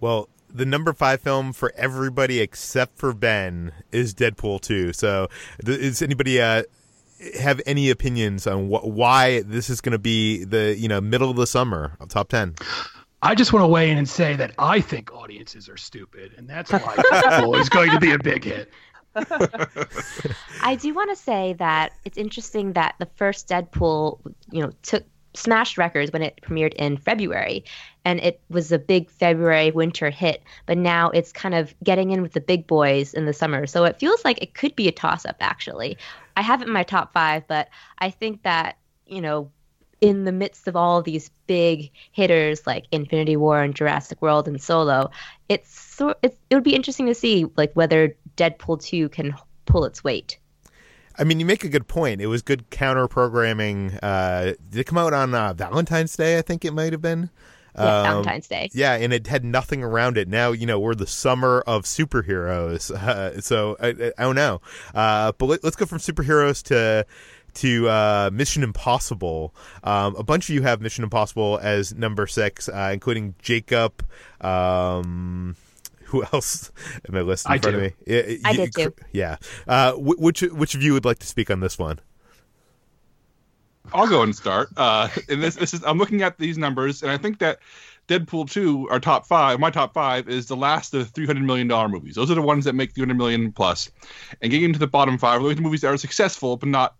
[0.00, 4.92] Well, the number five film for everybody except for Ben is Deadpool 2.
[4.92, 5.28] So,
[5.66, 6.64] is anybody uh,
[7.40, 11.30] have any opinions on wh- why this is going to be the you know middle
[11.30, 12.54] of the summer top ten?
[13.26, 16.48] I just want to weigh in and say that I think audiences are stupid, and
[16.48, 18.70] that's why Deadpool is going to be a big hit.
[20.62, 24.20] I do want to say that it's interesting that the first Deadpool,
[24.52, 25.02] you know, took
[25.34, 27.64] smashed records when it premiered in February,
[28.04, 30.44] and it was a big February winter hit.
[30.66, 33.82] But now it's kind of getting in with the big boys in the summer, so
[33.84, 35.36] it feels like it could be a toss up.
[35.40, 35.98] Actually,
[36.36, 39.50] I have it in my top five, but I think that you know
[40.00, 44.46] in the midst of all of these big hitters like Infinity War and Jurassic World
[44.46, 45.10] and Solo,
[45.48, 49.84] it's so it's, it would be interesting to see like whether Deadpool 2 can pull
[49.84, 50.38] its weight.
[51.18, 52.20] I mean, you make a good point.
[52.20, 53.92] It was good counter programming.
[54.02, 56.36] Uh, did it come out on uh, Valentine's Day?
[56.38, 57.30] I think it might have been.
[57.74, 58.68] Yeah, Um, Valentine's Day.
[58.74, 60.28] Yeah, and it had nothing around it.
[60.28, 62.90] Now, you know, we're the summer of superheroes.
[63.06, 64.60] Uh, so I, I, I don't know.
[64.94, 67.06] Uh, but let, let's go from superheroes to
[67.56, 69.54] to uh, Mission Impossible.
[69.84, 74.04] Um, a bunch of you have Mission Impossible as number six, uh, including Jacob.
[74.40, 75.56] Um,
[76.04, 76.70] who else
[77.06, 77.84] in my list in I front do.
[77.84, 77.94] of me?
[78.06, 78.94] Yeah, I you- did too.
[79.12, 79.36] Yeah.
[79.66, 81.98] Uh, which which of you would like to speak on this one?
[83.92, 84.68] I'll go and start.
[84.76, 87.60] Uh, and this, this is I'm looking at these numbers, and I think that
[88.08, 91.88] Deadpool 2, our top five, my top five, is the last of 300 million dollar
[91.88, 92.14] movies.
[92.14, 93.90] Those are the ones that make 300 million plus.
[94.42, 96.96] And getting into the bottom five, we're looking movies that are successful but not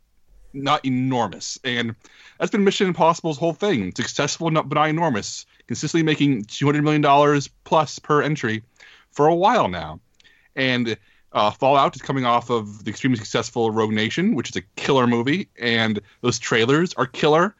[0.53, 1.59] not enormous.
[1.65, 1.95] And
[2.39, 5.47] that's been Mission Impossible's whole thing: successful not, but not enormous.
[5.67, 8.63] Consistently making 200 million dollars plus per entry
[9.11, 10.01] for a while now.
[10.55, 10.97] And
[11.33, 15.07] uh, Fallout is coming off of the extremely successful Rogue Nation, which is a killer
[15.07, 17.55] movie, and those trailers are killer.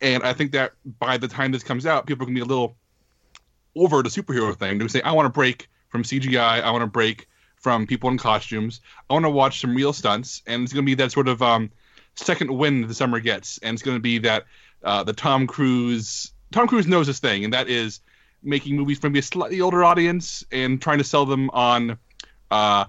[0.00, 2.44] And I think that by the time this comes out, people are going to be
[2.44, 2.76] a little
[3.76, 4.78] over the superhero thing.
[4.78, 6.62] They're say, I want to break from CGI.
[6.62, 8.80] I want to break from people in costumes.
[9.08, 10.42] I want to watch some real stunts.
[10.46, 11.70] And it's going to be that sort of um,
[12.16, 13.58] second wind the summer gets.
[13.58, 14.44] And it's going to be that
[14.82, 16.32] uh, the Tom Cruise.
[16.52, 18.00] Tom Cruise knows this thing, and that is
[18.42, 21.98] making movies for maybe a slightly older audience and trying to sell them on
[22.50, 22.84] uh,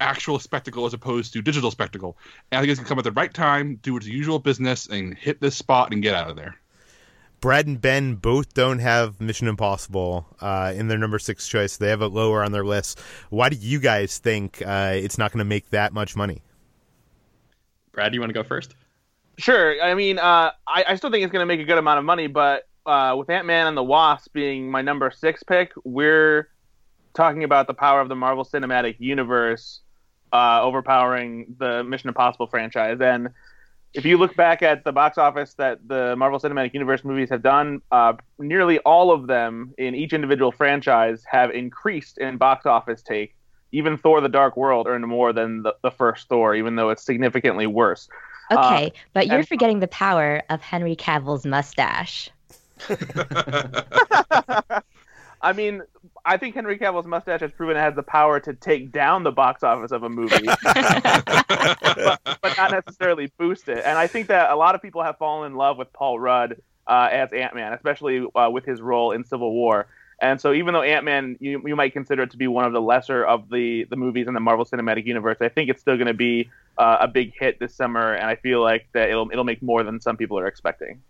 [0.00, 2.16] actual spectacle as opposed to digital spectacle.
[2.50, 5.16] And I think it's gonna come at the right time, do its usual business, and
[5.16, 6.56] hit this spot and get out of there.
[7.40, 11.76] Brad and Ben both don't have Mission Impossible uh, in their number six choice.
[11.76, 12.98] They have it lower on their list.
[13.28, 16.40] Why do you guys think uh, it's not going to make that much money?
[17.94, 18.74] Brad, do you want to go first?
[19.38, 19.80] Sure.
[19.82, 22.04] I mean, uh, I, I still think it's going to make a good amount of
[22.04, 26.50] money, but uh, with Ant Man and the Wasp being my number six pick, we're
[27.14, 29.80] talking about the power of the Marvel Cinematic Universe
[30.32, 33.00] uh, overpowering the Mission Impossible franchise.
[33.00, 33.30] And
[33.94, 37.42] if you look back at the box office that the Marvel Cinematic Universe movies have
[37.42, 43.02] done, uh, nearly all of them in each individual franchise have increased in box office
[43.02, 43.36] take.
[43.74, 47.02] Even Thor: The Dark World earned more than the, the first Thor, even though it's
[47.04, 48.08] significantly worse.
[48.50, 52.30] Okay, but you're and- forgetting the power of Henry Cavill's mustache.
[55.44, 55.82] I mean,
[56.24, 59.30] I think Henry Cavill's mustache has proven it has the power to take down the
[59.30, 63.82] box office of a movie, but, but not necessarily boost it.
[63.84, 66.62] And I think that a lot of people have fallen in love with Paul Rudd
[66.86, 69.86] uh, as Ant Man, especially uh, with his role in Civil War.
[70.20, 72.72] And so, even though Ant Man, you, you might consider it to be one of
[72.72, 75.96] the lesser of the, the movies in the Marvel Cinematic Universe, I think it's still
[75.96, 78.14] going to be uh, a big hit this summer.
[78.14, 81.02] And I feel like that it'll it'll make more than some people are expecting.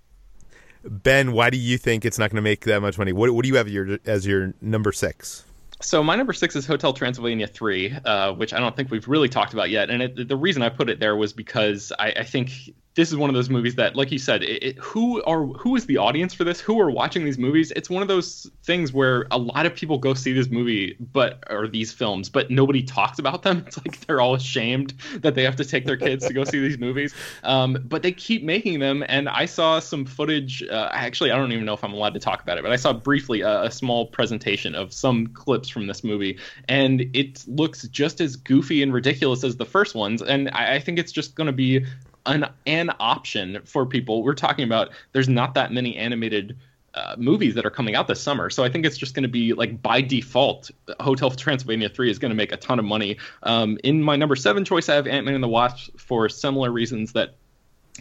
[0.84, 3.12] Ben, why do you think it's not going to make that much money?
[3.12, 5.44] What, what do you have your, as your number six?
[5.80, 9.28] So my number six is Hotel Transylvania three, uh, which I don't think we've really
[9.28, 9.90] talked about yet.
[9.90, 12.50] And it, the reason I put it there was because I, I think
[12.94, 15.74] this is one of those movies that, like you said, it, it, who are who
[15.74, 16.60] is the audience for this?
[16.60, 17.72] Who are watching these movies?
[17.74, 21.42] It's one of those things where a lot of people go see this movie, but
[21.50, 23.64] or these films, but nobody talks about them.
[23.74, 26.60] It's like they're all ashamed that they have to take their kids to go see
[26.60, 27.14] these movies.
[27.42, 30.62] Um, but they keep making them, and I saw some footage.
[30.62, 32.76] Uh, actually, I don't even know if I'm allowed to talk about it, but I
[32.76, 37.88] saw briefly a, a small presentation of some clips from this movie, and it looks
[37.88, 40.22] just as goofy and ridiculous as the first ones.
[40.22, 41.84] And I, I think it's just going to be
[42.26, 44.22] an an option for people.
[44.22, 46.56] We're talking about there's not that many animated
[46.94, 49.28] uh, movies that are coming out this summer, so I think it's just going to
[49.28, 53.18] be like by default, Hotel Transylvania three is going to make a ton of money.
[53.42, 56.70] Um, in my number seven choice, I have Ant Man and the Wasp for similar
[56.70, 57.34] reasons that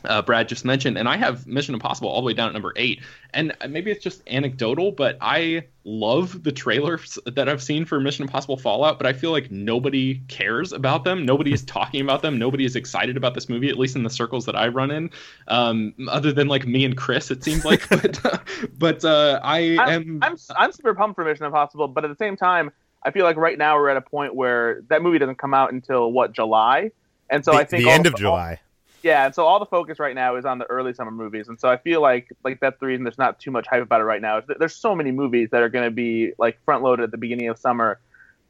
[0.06, 2.74] uh, Brad just mentioned, and I have Mission Impossible all the way down at number
[2.76, 3.02] eight.
[3.34, 8.24] And maybe it's just anecdotal, but I love the trailers that I've seen for Mission
[8.24, 11.26] Impossible Fallout, but I feel like nobody cares about them.
[11.26, 12.38] Nobody is talking about them.
[12.38, 15.10] Nobody is excited about this movie, at least in the circles that I run in,
[15.48, 17.88] um, other than like me and Chris, it seems like.
[17.90, 18.44] but
[18.78, 20.20] but uh, I am.
[20.22, 22.72] I'm I'm super pumped for Mission Impossible, but at the same time,
[23.04, 25.72] I feel like right now we're at a point where that movie doesn't come out
[25.72, 26.92] until what July,
[27.30, 28.60] and so the I think the end of all- July.
[29.04, 31.60] Yeah, and so all the focus right now is on the early summer movies, and
[31.60, 34.06] so I feel like like that's the reason there's not too much hype about it
[34.06, 34.42] right now.
[34.58, 37.50] There's so many movies that are going to be like front loaded at the beginning
[37.50, 38.00] of summer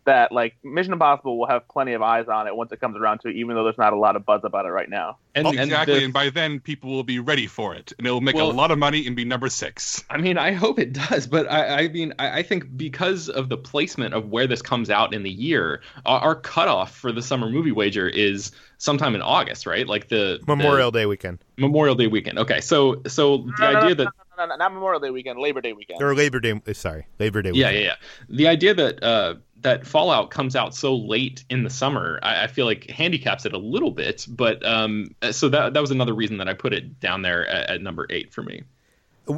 [0.06, 3.20] that like Mission Impossible will have plenty of eyes on it once it comes around
[3.22, 5.18] to it, even though there's not a lot of buzz about it right now.
[5.36, 8.12] and, and exactly, the- and by then people will be ready for it, and it
[8.12, 10.04] will make Well- a lot of money and be number six.
[10.10, 13.50] I mean, I hope it does, but I, I mean, I, I think because of
[13.50, 17.22] the placement of where this comes out in the year, our, our cutoff for the
[17.22, 19.88] summer movie wager is sometime in August, right?
[19.88, 22.38] Like the Memorial Day weekend Memorial Day weekend.
[22.40, 24.04] Okay, so so the No, no, idea no, that
[24.38, 26.02] no, no, no, not Memorial Day weekend, Labor Day weekend.
[26.02, 26.60] or Labor Day.
[26.68, 27.52] uh, Sorry, Labor Day.
[27.54, 27.84] yeah, Weekend.
[27.86, 27.96] yeah,
[28.30, 32.44] yeah, the idea that uh, that Fallout comes out so late in the summer, I,
[32.44, 34.26] I feel like handicaps it a little bit.
[34.30, 37.70] But um, so that that was another reason that I put it down there at,
[37.70, 38.64] at number eight for me.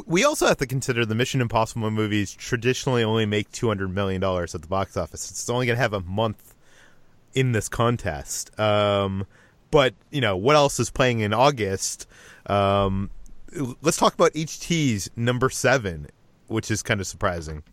[0.08, 4.20] We also have to consider the Mission Impossible movies traditionally only make two hundred million
[4.20, 5.30] dollars at the box office.
[5.30, 6.56] It's only going to have a month
[7.34, 8.58] in this contest.
[8.60, 9.28] Um,
[9.70, 12.08] but you know what else is playing in August?
[12.48, 13.12] Um,
[13.82, 16.08] let's talk about HT's number seven,
[16.48, 17.64] which is kind of surprising.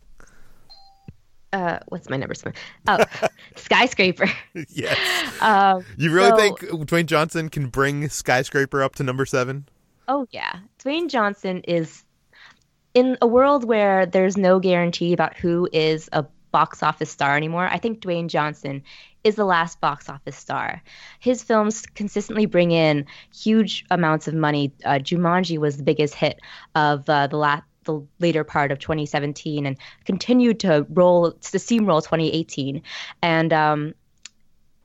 [1.52, 2.54] Uh, what's my number seven?
[2.88, 3.04] Oh,
[3.56, 4.30] skyscraper.
[4.68, 4.98] yes.
[5.42, 9.68] Um, you really so- think Dwayne Johnson can bring skyscraper up to number seven?
[10.06, 12.04] Oh yeah, Dwayne Johnson is
[12.94, 17.66] in a world where there's no guarantee about who is a box office star anymore.
[17.66, 18.84] I think Dwayne Johnson
[19.24, 20.82] is the last box office star.
[21.18, 24.72] His films consistently bring in huge amounts of money.
[24.84, 26.40] Uh, Jumanji was the biggest hit
[26.74, 27.64] of uh, the last.
[27.84, 32.80] The later part of 2017 and continued to roll to steamroll 2018,
[33.22, 33.94] and um,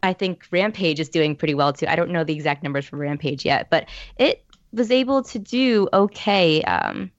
[0.03, 1.85] I think Rampage is doing pretty well too.
[1.87, 5.87] I don't know the exact numbers for Rampage yet, but it was able to do
[5.93, 6.61] okay.
[6.63, 7.11] Um,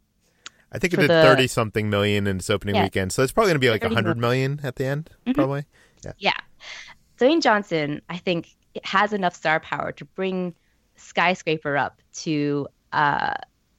[0.72, 2.82] I think it did the- thirty something million in its opening Yeah.
[2.84, 5.34] weekend, so it's probably going to be like 30 hundred million at the end, Mhm.
[5.34, 5.64] probably.
[6.18, 6.34] yeah,
[7.18, 8.48] Dwayne Johnson, I think,
[8.84, 10.54] has enough star power to bring
[10.96, 13.34] Skyscraper up to uh,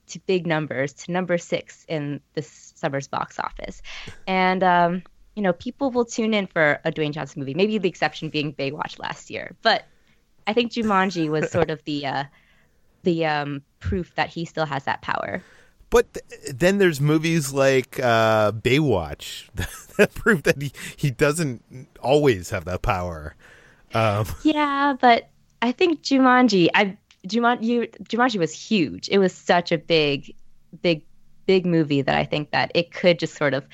[0.09, 3.81] to big numbers, to number six in this summer's box office,
[4.27, 5.03] and um,
[5.35, 7.53] you know, people will tune in for a Dwayne Johnson movie.
[7.53, 9.85] Maybe the exception being Baywatch last year, but
[10.47, 12.23] I think Jumanji was sort of the uh,
[13.03, 15.41] the um, proof that he still has that power.
[15.89, 19.49] But th- then there's movies like uh, Baywatch
[19.97, 23.35] that prove that he, he doesn't always have that power.
[23.93, 25.29] Um, Yeah, but
[25.61, 29.09] I think Jumanji, I Jumanji, you, Jumanji was huge.
[29.09, 30.33] It was such a big,
[30.81, 31.03] big,
[31.45, 33.65] big movie that I think that it could just sort of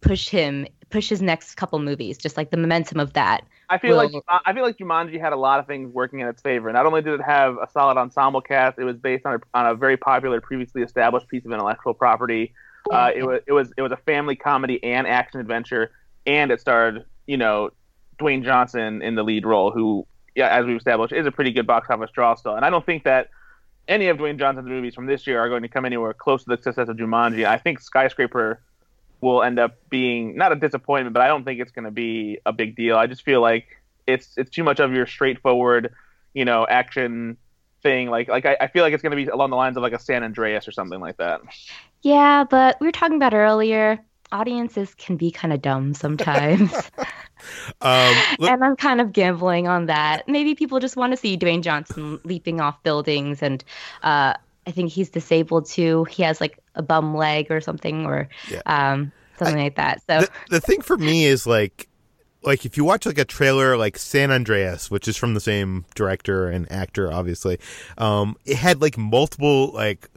[0.00, 3.44] push him, push his next couple movies, just like the momentum of that.
[3.68, 6.26] I feel like Well- I feel like Jumanji had a lot of things working in
[6.26, 6.72] its favor.
[6.72, 9.66] Not only did it have a solid ensemble cast, it was based on a, on
[9.66, 12.52] a very popular, previously established piece of intellectual property.
[12.90, 15.92] Uh, it was it was it was a family comedy and action adventure,
[16.26, 17.70] and it starred you know
[18.18, 21.66] Dwayne Johnson in the lead role, who yeah, as we've established, is a pretty good
[21.66, 22.54] box office draw still.
[22.54, 23.30] And I don't think that
[23.88, 26.50] any of Dwayne Johnson's movies from this year are going to come anywhere close to
[26.50, 27.46] the success of Jumanji.
[27.46, 28.60] I think Skyscraper
[29.20, 32.38] will end up being not a disappointment, but I don't think it's going to be
[32.46, 32.96] a big deal.
[32.96, 33.66] I just feel like
[34.06, 35.94] it's it's too much of your straightforward,
[36.32, 37.36] you know, action
[37.82, 38.08] thing.
[38.08, 39.92] Like like I, I feel like it's going to be along the lines of like
[39.92, 41.40] a San Andreas or something like that.
[42.02, 43.98] Yeah, but we were talking about earlier.
[44.32, 46.72] Audiences can be kind of dumb sometimes,
[47.80, 50.28] um, look- and I'm kind of gambling on that.
[50.28, 53.64] Maybe people just want to see Dwayne Johnson leaping off buildings, and
[54.02, 54.34] uh,
[54.66, 56.04] I think he's disabled too.
[56.04, 58.62] He has like a bum leg or something, or Yeah.
[58.66, 60.00] um, something like that.
[60.06, 61.88] So the, the thing for me is like
[62.42, 65.84] like if you watch like a trailer like San Andreas, which is from the same
[65.94, 67.58] director and actor, obviously,
[67.98, 70.08] um, it had like multiple like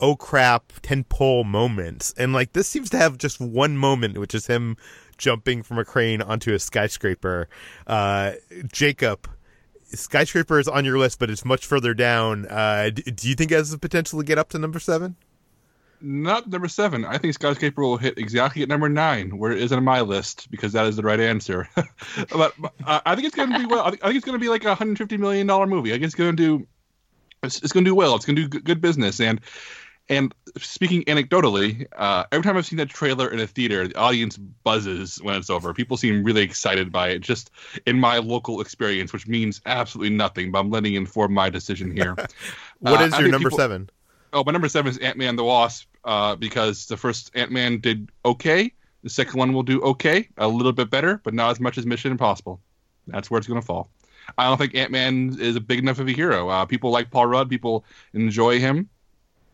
[0.00, 4.46] oh crap tentpole moments, and like this seems to have just one moment, which is
[4.46, 4.76] him
[5.18, 7.48] jumping from a crane onto a skyscraper.
[7.86, 8.32] Uh,
[8.72, 9.28] Jacob.
[9.88, 12.44] Skyscraper is on your list, but it's much further down.
[12.46, 15.14] Uh, d- do you think it has the potential to get up to number seven?
[16.00, 17.04] Not number seven.
[17.04, 20.50] I think Skyscraper will hit exactly at number nine, where it is on my list,
[20.50, 21.68] because that is the right answer.
[22.32, 22.54] but
[22.84, 23.84] uh, I think it's going to be well.
[23.84, 25.90] I think, I think it's going to be like a hundred fifty million dollar movie.
[25.90, 26.66] I think it's going to do.
[27.42, 28.14] It's, it's going to do well.
[28.16, 29.20] It's going to do good business.
[29.20, 29.40] And
[30.08, 34.36] and speaking anecdotally, uh, every time I've seen that trailer in a theater, the audience
[34.36, 35.74] buzzes when it's over.
[35.74, 37.20] People seem really excited by it.
[37.20, 37.50] Just
[37.86, 40.52] in my local experience, which means absolutely nothing.
[40.52, 42.14] But I'm letting you inform my decision here.
[42.80, 43.90] What Uh, is your number people- seven?
[44.32, 47.80] Oh, my number seven is Ant Man the Wasp, uh, because the first Ant Man
[47.80, 48.72] did okay.
[49.02, 51.86] The second one will do okay, a little bit better, but not as much as
[51.86, 52.60] Mission Impossible.
[53.06, 53.88] That's where it's going to fall.
[54.36, 56.48] I don't think Ant Man is a big enough of a hero.
[56.48, 58.88] Uh, people like Paul Rudd, people enjoy him,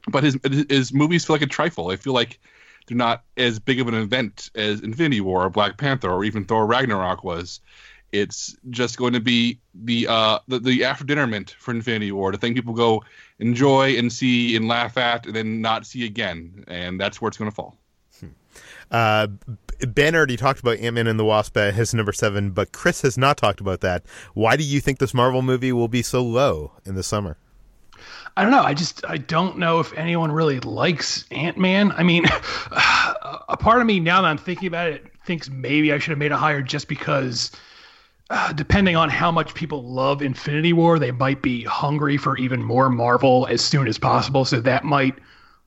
[0.08, 0.38] but his
[0.68, 1.90] his movies feel like a trifle.
[1.90, 2.38] I feel like
[2.86, 6.44] they're not as big of an event as Infinity War or Black Panther or even
[6.44, 7.60] Thor Ragnarok was.
[8.10, 12.38] It's just going to be the uh, the, the after dinnerment for Infinity War, the
[12.38, 13.02] thing people go
[13.38, 17.38] enjoy and see and laugh at, and then not see again, and that's where it's
[17.38, 17.78] going to fall.
[18.90, 19.26] Uh,
[19.80, 23.00] Ben already talked about Ant Man and the Wasp at his number seven, but Chris
[23.02, 24.04] has not talked about that.
[24.34, 27.38] Why do you think this Marvel movie will be so low in the summer?
[28.36, 28.62] I don't know.
[28.62, 31.92] I just I don't know if anyone really likes Ant Man.
[31.92, 32.24] I mean,
[32.72, 36.18] a part of me now that I'm thinking about it thinks maybe I should have
[36.18, 37.52] made a hire just because,
[38.30, 42.62] uh, depending on how much people love Infinity War, they might be hungry for even
[42.62, 44.44] more Marvel as soon as possible.
[44.44, 45.14] So that might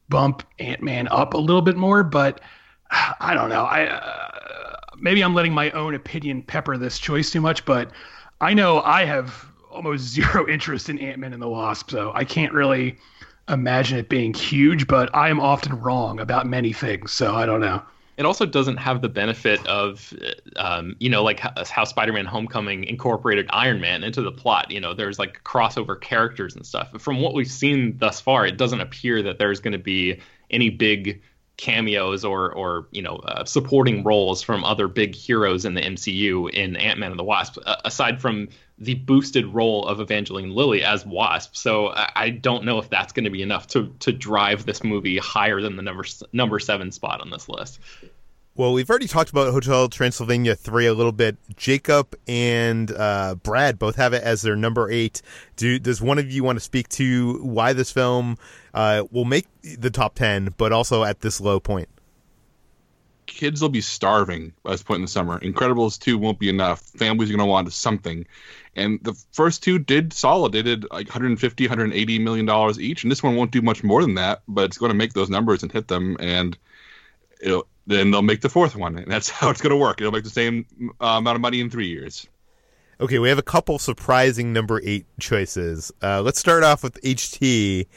[0.09, 2.03] bump Ant Man up a little bit more.
[2.03, 2.41] But
[2.89, 3.65] uh, I don't know.
[3.65, 7.91] I uh, maybe I'm letting my own opinion pepper this choice too much, but
[8.41, 12.23] I know I have almost zero interest in Ant Man and the Wasp, so I
[12.23, 12.97] can't really
[13.49, 17.61] imagine it being huge, but I am often wrong about many things, so I don't
[17.61, 17.81] know.
[18.17, 20.13] It also doesn't have the benefit of,
[20.55, 24.71] um, you know, like how, how Spider-Man: Homecoming incorporated Iron Man into the plot.
[24.71, 26.89] You know, there's like crossover characters and stuff.
[26.97, 30.69] From what we've seen thus far, it doesn't appear that there's going to be any
[30.69, 31.21] big
[31.57, 36.49] cameos or or you know uh, supporting roles from other big heroes in the MCU
[36.51, 41.05] in Ant-Man and the Wasp uh, aside from the boosted role of Evangeline Lilly as
[41.05, 41.55] Wasp.
[41.55, 44.83] So I, I don't know if that's going to be enough to to drive this
[44.83, 47.79] movie higher than the number number 7 spot on this list.
[48.57, 51.35] Well, we've already talked about Hotel Transylvania 3 a little bit.
[51.57, 55.21] Jacob and uh, Brad both have it as their number 8.
[55.57, 58.37] Do does one of you want to speak to why this film
[58.73, 61.89] uh, will make the top 10 but also at this low point?
[63.25, 65.37] Kids will be starving by this point in the summer.
[65.41, 66.79] Incredibles 2 won't be enough.
[66.79, 68.25] Families are going to want something.
[68.77, 70.53] And the first two did solid.
[70.53, 74.01] They did like 150, 180 million dollars each, and this one won't do much more
[74.01, 76.57] than that, but it's going to make those numbers and hit them and
[77.41, 80.01] it'll then they'll make the fourth one, and that's how it's going to work.
[80.01, 80.65] It'll make the same
[81.01, 82.27] uh, amount of money in three years.
[82.99, 85.91] Okay, we have a couple surprising number eight choices.
[86.01, 87.87] Uh, let's start off with HT.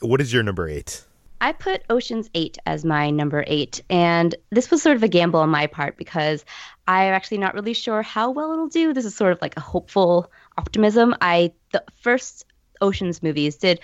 [0.00, 1.06] What is your number eight?
[1.40, 5.40] I put Ocean's 8 as my number 8 and this was sort of a gamble
[5.40, 6.44] on my part because
[6.86, 8.92] I'm actually not really sure how well it'll do.
[8.92, 11.16] This is sort of like a hopeful optimism.
[11.20, 12.44] I the first
[12.80, 13.80] Ocean's movies did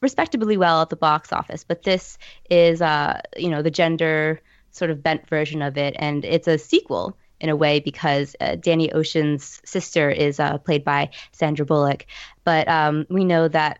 [0.00, 2.18] respectably well at the box office, but this
[2.50, 4.40] is uh you know the gender
[4.70, 8.56] sort of bent version of it and it's a sequel in a way because uh,
[8.56, 12.04] Danny Ocean's sister is uh, played by Sandra Bullock,
[12.44, 13.78] but um, we know that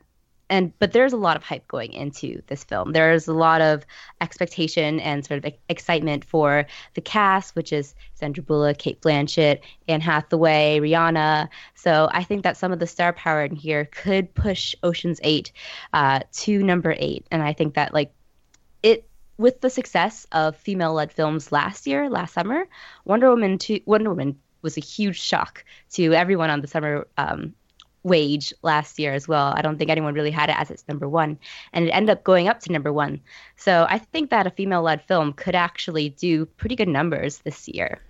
[0.50, 2.92] and but there's a lot of hype going into this film.
[2.92, 3.84] There's a lot of
[4.20, 10.00] expectation and sort of excitement for the cast, which is Sandra Bullock, Cate Blanchett, Anne
[10.00, 11.48] Hathaway, Rihanna.
[11.74, 15.52] So I think that some of the star power in here could push Ocean's Eight
[15.92, 18.12] uh, to number eight, and I think that like
[18.82, 22.66] it with the success of female-led films last year, last summer,
[23.04, 27.54] Wonder Woman two, Wonder Woman was a huge shock to everyone on the summer um,
[28.08, 29.52] wage last year as well.
[29.56, 31.38] I don't think anyone really had it as its number one,
[31.72, 33.20] and it ended up going up to number one.
[33.56, 38.00] So I think that a female-led film could actually do pretty good numbers this year.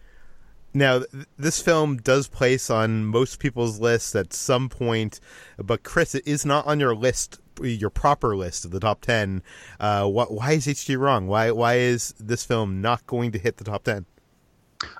[0.74, 5.18] Now, th- this film does place on most people's lists at some point,
[5.56, 9.42] but Chris, it is not on your list, your proper list of the top ten.
[9.80, 11.26] Uh, wh- why is HT wrong?
[11.26, 14.06] Why why is this film not going to hit the top ten?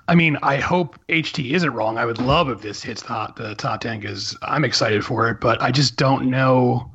[0.07, 1.97] I mean, I hope HT isn't wrong.
[1.97, 5.39] I would love if this hits the, the top 10 because I'm excited for it,
[5.39, 6.91] but I just don't know.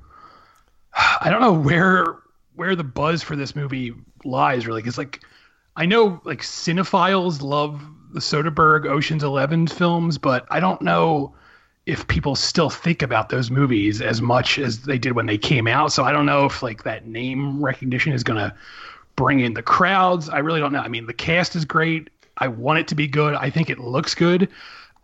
[0.95, 2.19] I don't know where
[2.57, 3.93] where the buzz for this movie
[4.25, 5.21] lies really because like
[5.77, 7.83] I know like cinephiles love
[8.13, 11.35] the Soderbergh Ocean's Eleven films, but I don't know
[11.87, 15.67] if people still think about those movies as much as they did when they came
[15.67, 15.93] out.
[15.93, 18.55] So I don't know if like that name recognition is going to
[19.17, 20.29] bring in the crowds.
[20.29, 20.81] I really don't know.
[20.81, 22.09] I mean, the cast is great.
[22.39, 23.35] I want it to be good.
[23.35, 24.49] I think it looks good.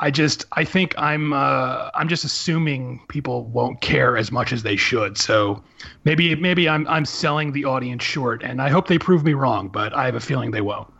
[0.00, 4.62] I just I think I'm uh, I'm just assuming people won't care as much as
[4.62, 5.18] they should.
[5.18, 5.62] So
[6.04, 9.68] maybe maybe I'm I'm selling the audience short, and I hope they prove me wrong.
[9.68, 10.90] But I have a feeling they won't.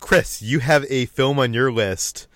[0.00, 2.26] Chris, you have a film on your list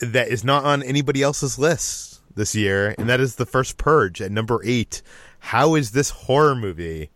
[0.00, 4.22] that is not on anybody else's list this year, and that is The First Purge
[4.22, 5.02] at number eight.
[5.38, 7.10] How is this horror movie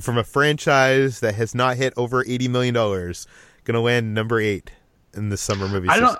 [0.00, 3.26] from a franchise that has not hit over eighty million dollars
[3.64, 4.70] going to land number eight
[5.14, 5.88] in the summer movie?
[5.88, 6.18] I don't.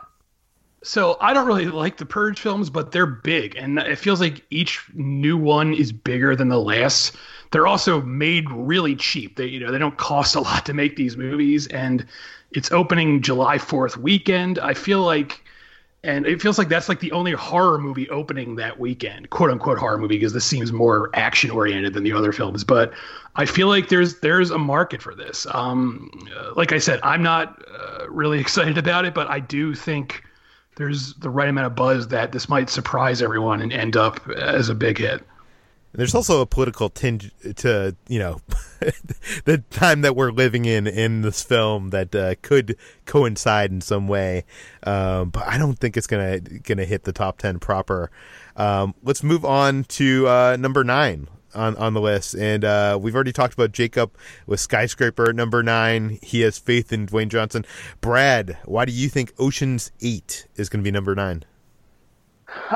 [0.85, 4.45] So I don't really like the Purge films, but they're big, and it feels like
[4.51, 7.17] each new one is bigger than the last.
[7.53, 9.37] They're also made really cheap.
[9.37, 12.05] They you know they don't cost a lot to make these movies, and
[12.51, 14.59] it's opening July Fourth weekend.
[14.59, 15.42] I feel like,
[16.05, 19.79] and it feels like that's like the only horror movie opening that weekend, quote unquote
[19.79, 22.65] horror movie, because this seems more action oriented than the other films.
[22.65, 22.93] But
[23.37, 25.47] I feel like there's there's a market for this.
[25.53, 29.75] Um, uh, like I said, I'm not uh, really excited about it, but I do
[29.75, 30.25] think
[30.77, 34.69] there's the right amount of buzz that this might surprise everyone and end up as
[34.69, 35.25] a big hit.
[35.95, 38.41] There's also a political tinge to you know
[39.45, 44.09] the time that we're living in in this film that uh, could coincide in some
[44.09, 44.45] way,
[44.85, 48.11] um, but I don't think it's gonna gonna hit the top ten proper.
[48.57, 53.15] Um, let's move on to uh, number nine on on the list, and uh, we've
[53.15, 54.17] already talked about Jacob
[54.47, 56.19] with Skyscraper number nine.
[56.23, 57.65] He has faith in Dwayne Johnson.
[58.01, 61.45] Brad, why do you think Ocean's Eight is going to be number nine?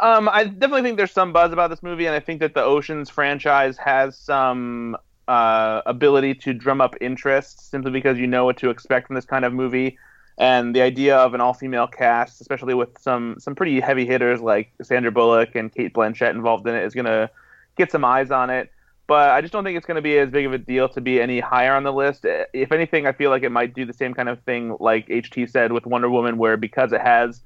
[0.01, 2.63] Um, I definitely think there's some buzz about this movie, and I think that the
[2.63, 4.97] Ocean's franchise has some
[5.29, 9.25] uh, ability to drum up interest simply because you know what to expect from this
[9.25, 9.99] kind of movie.
[10.39, 14.71] And the idea of an all-female cast, especially with some some pretty heavy hitters like
[14.83, 17.31] Sandra Bullock and Cate Blanchett involved in it, is going to
[17.77, 18.71] get some eyes on it.
[19.07, 21.01] but I just don't think it's going to be as big of a deal to
[21.01, 22.27] be any higher on the list.
[22.53, 25.51] If anything, I feel like it might do the same kind of thing like HT
[25.51, 27.41] said with Wonder Woman, where because it has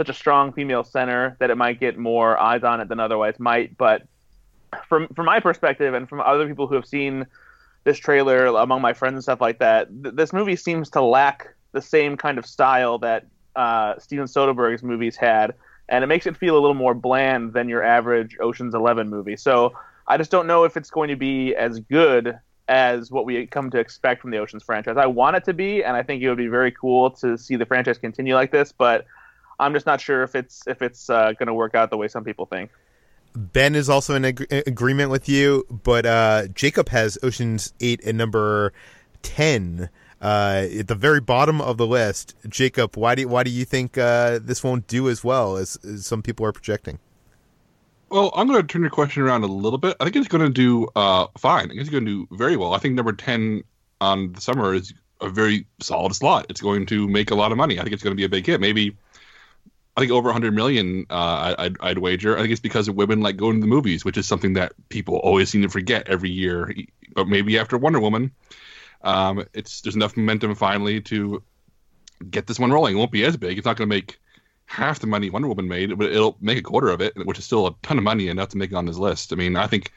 [0.00, 3.38] such a strong female center that it might get more eyes on it than otherwise
[3.38, 3.76] might.
[3.76, 4.06] But
[4.88, 7.26] from from my perspective and from other people who have seen
[7.84, 11.54] this trailer among my friends and stuff like that, th- this movie seems to lack
[11.72, 13.26] the same kind of style that
[13.56, 15.52] uh, Steven Soderbergh's movies had,
[15.90, 19.36] and it makes it feel a little more bland than your average Ocean's Eleven movie.
[19.36, 19.76] So
[20.06, 22.38] I just don't know if it's going to be as good
[22.68, 24.96] as what we come to expect from the Ocean's franchise.
[24.96, 27.56] I want it to be, and I think it would be very cool to see
[27.56, 29.04] the franchise continue like this, but
[29.60, 32.08] I'm just not sure if it's if it's uh, going to work out the way
[32.08, 32.70] some people think.
[33.36, 38.14] Ben is also in ag- agreement with you, but uh, Jacob has Ocean's Eight at
[38.14, 38.72] number
[39.22, 39.90] ten.
[40.20, 43.64] Uh, at the very bottom of the list, Jacob, why do you, why do you
[43.64, 46.98] think uh, this won't do as well as, as some people are projecting?
[48.10, 49.96] Well, I'm going to turn your question around a little bit.
[49.98, 51.66] I think it's going to do uh, fine.
[51.66, 52.74] I think it's going to do very well.
[52.74, 53.62] I think number 10
[54.02, 54.92] on the summer is
[55.22, 56.46] a very solid slot.
[56.48, 57.78] It's going to make a lot of money.
[57.78, 58.60] I think it's going to be a big hit.
[58.60, 58.96] Maybe,
[60.00, 62.34] I think over 100 million, uh, I'd, I'd wager.
[62.34, 64.72] I think it's because of women like going to the movies, which is something that
[64.88, 66.72] people always seem to forget every year.
[67.14, 68.30] But maybe after Wonder Woman,
[69.02, 71.42] um, it's there's enough momentum finally to
[72.30, 72.94] get this one rolling.
[72.94, 73.58] It won't be as big.
[73.58, 74.18] It's not going to make
[74.64, 77.44] half the money Wonder Woman made, but it'll make a quarter of it, which is
[77.44, 79.34] still a ton of money enough to make it on this list.
[79.34, 79.92] I mean, I think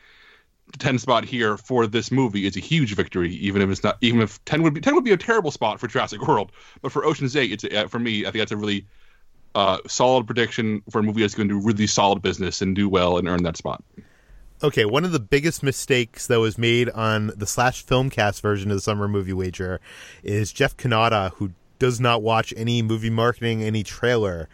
[0.74, 4.00] the 10 spot here for this movie is a huge victory, even if it's not,
[4.02, 6.52] even if 10 would be 10 would be a terrible spot for Jurassic World,
[6.82, 8.86] but for Ocean's 8, it's for me, I think that's a really
[9.56, 12.90] uh, solid prediction for a movie that's going to do really solid business and do
[12.90, 13.84] well and earn that spot.
[14.64, 18.78] Okay, one of the biggest mistakes that was made on the slash filmcast version of
[18.78, 19.82] the summer movie wager
[20.24, 24.48] is Jeff Cannata, who does not watch any movie marketing, any trailer,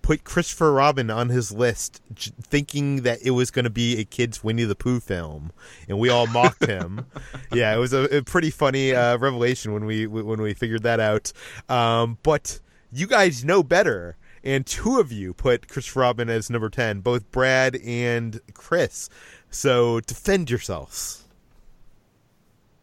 [0.00, 4.04] put Christopher Robin on his list, j- thinking that it was going to be a
[4.04, 5.50] kids Winnie the Pooh film,
[5.88, 7.06] and we all mocked him.
[7.52, 11.00] yeah, it was a, a pretty funny uh, revelation when we when we figured that
[11.00, 11.32] out.
[11.68, 12.60] Um, but
[12.92, 17.30] you guys know better, and two of you put Christopher Robin as number ten, both
[17.30, 19.08] Brad and Chris.
[19.50, 21.24] So defend yourselves.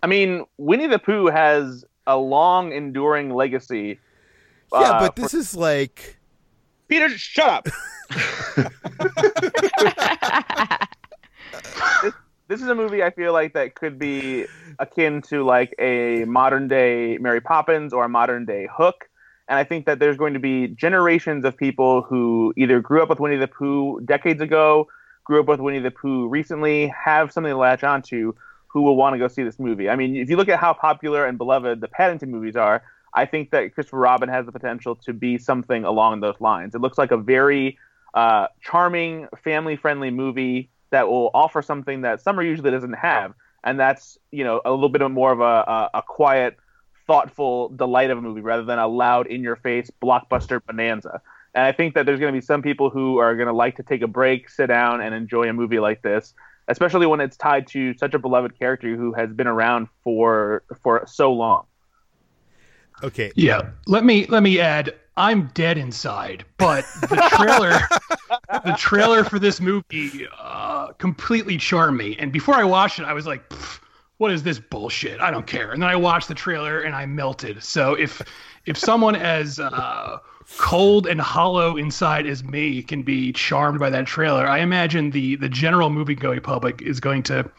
[0.03, 3.99] I mean, Winnie the Pooh has a long enduring legacy.
[4.72, 6.18] Yeah, uh, but this is like
[6.88, 7.68] Peter, shut up.
[12.03, 12.14] this,
[12.47, 14.45] this is a movie I feel like that could be
[14.80, 19.10] akin to like a modern day Mary Poppins or a modern day Hook.
[19.48, 23.10] And I think that there's going to be generations of people who either grew up
[23.10, 24.88] with Winnie the Pooh decades ago,
[25.24, 28.34] grew up with Winnie the Pooh recently, have something to latch onto,
[28.68, 29.89] who will want to go see this movie.
[29.89, 32.84] I mean, if you look at how popular and beloved the Paddington movies are,
[33.14, 36.76] I think that Christopher Robin has the potential to be something along those lines.
[36.76, 37.78] It looks like a very
[38.14, 43.34] uh, charming, family-friendly movie that will offer something that summer usually doesn't have,
[43.64, 46.58] and that's you know a little bit more of a, a, a quiet,
[47.08, 51.22] thoughtful delight of a movie rather than a loud, in-your-face blockbuster bonanza.
[51.53, 53.78] And I think that there's going to be some people who are going to like
[53.78, 56.34] to take a break, sit down, and enjoy a movie like this,
[56.68, 61.06] especially when it's tied to such a beloved character who has been around for for
[61.08, 61.66] so long.
[63.03, 63.32] okay.
[63.36, 64.95] Yeah, let me let me add.
[65.18, 67.80] I'm dead inside, but the trailer,
[68.66, 72.18] the trailer for this movie, uh, completely charmed me.
[72.20, 73.80] And before I watched it, I was like, "Pff,
[74.18, 75.20] "What is this bullshit?
[75.20, 77.63] I don't care." And then I watched the trailer and I melted.
[77.63, 78.22] So if
[78.66, 80.18] if someone as uh,
[80.57, 85.36] cold and hollow inside as me can be charmed by that trailer, I imagine the
[85.36, 87.49] the general movie going public is going to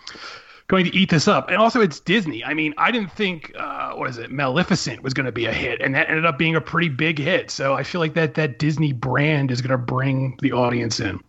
[0.69, 1.49] going to eat this up.
[1.49, 2.45] And also, it's Disney.
[2.45, 5.53] I mean, I didn't think uh, what is it, Maleficent was going to be a
[5.53, 7.51] hit, and that ended up being a pretty big hit.
[7.51, 11.21] So I feel like that that Disney brand is going to bring the audience in.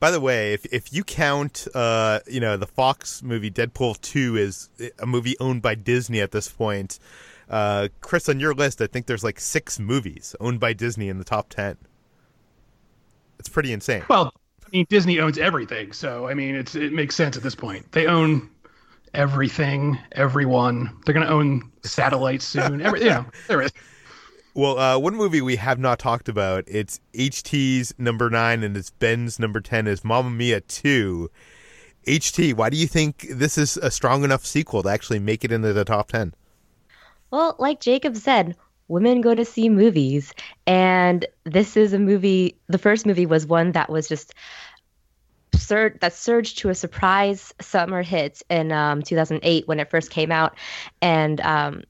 [0.00, 4.36] By the way, if if you count, uh, you know, the Fox movie Deadpool two
[4.36, 6.98] is a movie owned by Disney at this point,
[7.50, 11.18] uh, Chris, on your list, I think there's like six movies owned by Disney in
[11.18, 11.76] the top ten.
[13.38, 14.04] It's pretty insane.
[14.08, 14.32] Well,
[14.64, 17.92] I mean, Disney owns everything, so I mean, it's it makes sense at this point.
[17.92, 18.48] They own
[19.12, 20.96] everything, everyone.
[21.04, 22.80] They're going to own satellites soon.
[22.80, 23.72] Every, you know, there is.
[24.52, 28.90] Well, uh, one movie we have not talked about, it's HT's number nine and it's
[28.90, 31.30] Ben's number 10 is Mamma Mia 2.
[32.06, 35.52] HT, why do you think this is a strong enough sequel to actually make it
[35.52, 36.34] into the top 10?
[37.30, 38.56] Well, like Jacob said,
[38.88, 40.34] women go to see movies.
[40.66, 44.34] And this is a movie, the first movie was one that was just
[45.54, 50.32] sur- that surged to a surprise summer hit in um, 2008 when it first came
[50.32, 50.56] out.
[51.00, 51.84] And, um,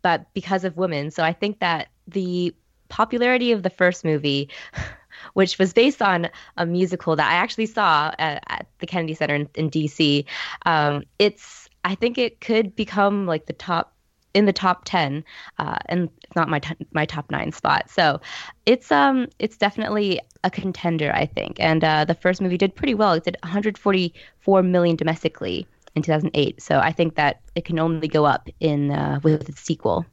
[0.00, 1.10] but because of women.
[1.10, 2.54] So I think that the
[2.88, 4.48] popularity of the first movie
[5.32, 9.34] which was based on a musical that I actually saw at, at the Kennedy Center
[9.34, 10.24] in, in DC.
[10.64, 13.94] Um, it's I think it could become like the top
[14.34, 15.24] in the top 10
[15.58, 17.88] uh, and it's not my t- my top 9 spot.
[17.88, 18.20] So
[18.66, 21.56] it's um it's definitely a contender i think.
[21.58, 23.14] And uh, the first movie did pretty well.
[23.14, 28.26] It did 144 million domestically in 2008 so i think that it can only go
[28.26, 30.04] up in uh, with its sequel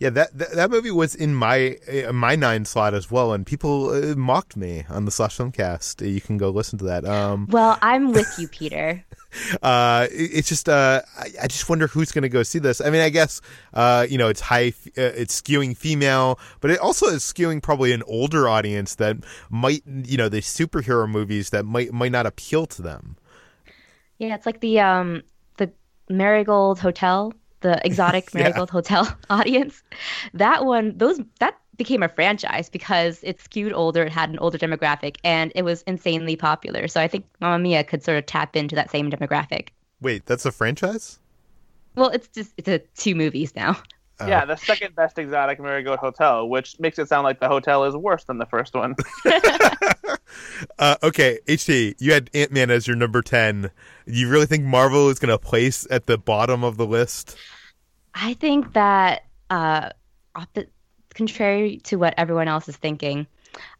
[0.00, 3.46] Yeah, that, that that movie was in my uh, my nine slot as well, and
[3.46, 6.00] people uh, mocked me on the Slash Filmcast.
[6.10, 7.04] You can go listen to that.
[7.04, 9.04] Um, well i'm with you peter
[9.62, 12.80] uh, it- it's just uh, I, I just wonder who's going to go see this.
[12.80, 13.40] I mean, I guess
[13.74, 17.92] uh, you know it's high, uh, it's skewing female, but it also is skewing probably
[17.92, 19.18] an older audience that
[19.50, 23.16] might you know the superhero movies that might might not appeal to them.
[24.18, 25.22] Yeah, it's like the um
[25.58, 25.70] the
[26.08, 28.42] Marigold Hotel, the exotic Yeah.
[28.42, 29.82] Marigold Hotel audience.
[30.34, 34.58] That one, those that became a franchise because it skewed older, it had an older
[34.58, 36.88] demographic, and it was insanely popular.
[36.88, 39.68] So I think Mamma Mia could sort of tap into that same demographic.
[40.00, 41.18] Wait, that's a franchise?
[41.94, 43.80] Well, it's just it's a two movies now.
[44.20, 44.26] Oh.
[44.26, 47.96] Yeah, the second best exotic Marigold Hotel, which makes it sound like the hotel is
[47.96, 48.94] worse than the first one.
[50.78, 53.70] Uh, okay, HT, you had Ant Man as your number ten.
[54.06, 57.36] You really think Marvel is going to place at the bottom of the list?
[58.14, 59.90] I think that, uh,
[61.14, 63.26] contrary to what everyone else is thinking,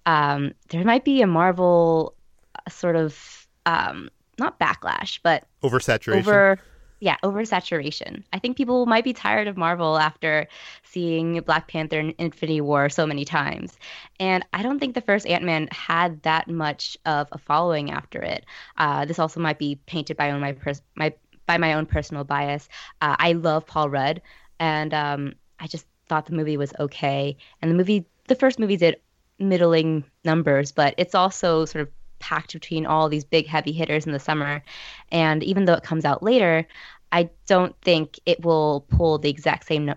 [0.07, 2.14] um, there might be a Marvel
[2.55, 6.16] uh, sort of um, not backlash, but Oversaturation.
[6.18, 6.59] over
[7.01, 8.22] yeah oversaturation.
[8.32, 10.46] I think people might be tired of marvel after
[10.82, 13.78] seeing black panther and infinity war so many times.
[14.20, 18.44] And i don't think the first ant-man had that much of a following after it.
[18.76, 21.14] Uh, this also might be painted by my, pers- my
[21.46, 22.68] by my own personal bias.
[23.01, 24.22] Uh, i love paul rudd
[24.59, 27.36] and um, i just thought the movie was okay.
[27.62, 28.96] And the movie the first movie did
[29.38, 31.88] middling numbers but it's also sort of
[32.20, 34.62] packed between all these big heavy hitters in the summer
[35.10, 36.66] and even though it comes out later
[37.10, 39.94] i don't think it will pull the exact same nu-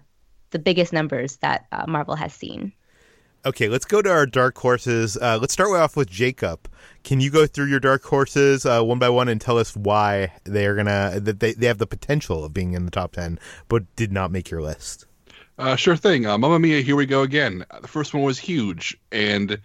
[0.50, 2.74] the biggest numbers that uh, marvel has seen
[3.46, 5.18] Okay, let's go to our dark horses.
[5.18, 6.70] Uh, let's start off with Jacob.
[7.04, 10.32] Can you go through your dark horses uh, one by one and tell us why
[10.46, 13.38] they are gonna that they, they have the potential of being in the top ten,
[13.68, 15.06] but did not make your list?
[15.58, 16.26] Uh, sure thing.
[16.26, 17.66] Uh, Mamma Mia, here we go again.
[17.70, 19.60] Uh, The first one was huge, and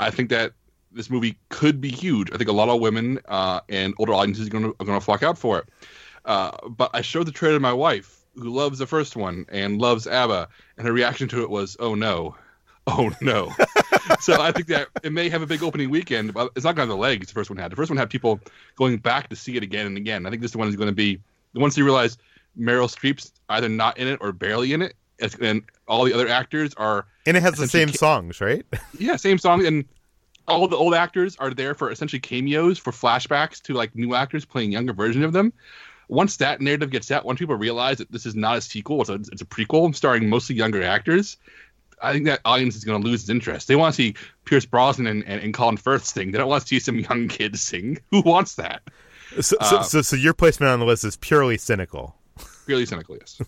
[0.00, 0.54] I think that
[0.92, 2.30] this movie could be huge.
[2.32, 4.98] I think a lot of women uh, and older audiences are going to are going
[4.98, 5.68] to flock out for it.
[6.24, 9.80] Uh, but I showed the trailer to my wife, who loves the first one and
[9.80, 12.36] loves ABBA, and her reaction to it was, "Oh no,
[12.86, 13.52] oh no."
[14.20, 16.86] so I think that it may have a big opening weekend, but it's not going
[16.88, 17.72] to have the legs the first one had.
[17.72, 18.40] The first one had people
[18.76, 20.26] going back to see it again and again.
[20.26, 21.20] I think this one is going to be
[21.54, 22.18] the once you realize
[22.58, 24.94] Meryl Streep's either not in it or barely in it,
[25.40, 28.64] and all the other actors are And it has the same ca- songs, right?
[28.98, 29.84] yeah same song and
[30.48, 34.44] all the old actors are there for essentially cameos for flashbacks to like new actors
[34.44, 35.52] playing younger version of them.
[36.08, 39.10] Once that narrative gets set once people realize that this is not a sequel it's
[39.10, 41.36] a, it's a prequel starring mostly younger actors
[42.02, 43.68] i think that audience is going to lose its interest.
[43.68, 46.30] They want to see pierce brosnan and, and, and colin firth sing.
[46.30, 47.98] They don't want to see some young kids sing.
[48.10, 48.82] Who wants that?
[49.40, 52.16] So, so, Uh, so, so your placement on the list is purely cynical.
[52.66, 53.42] purely cynical, yes.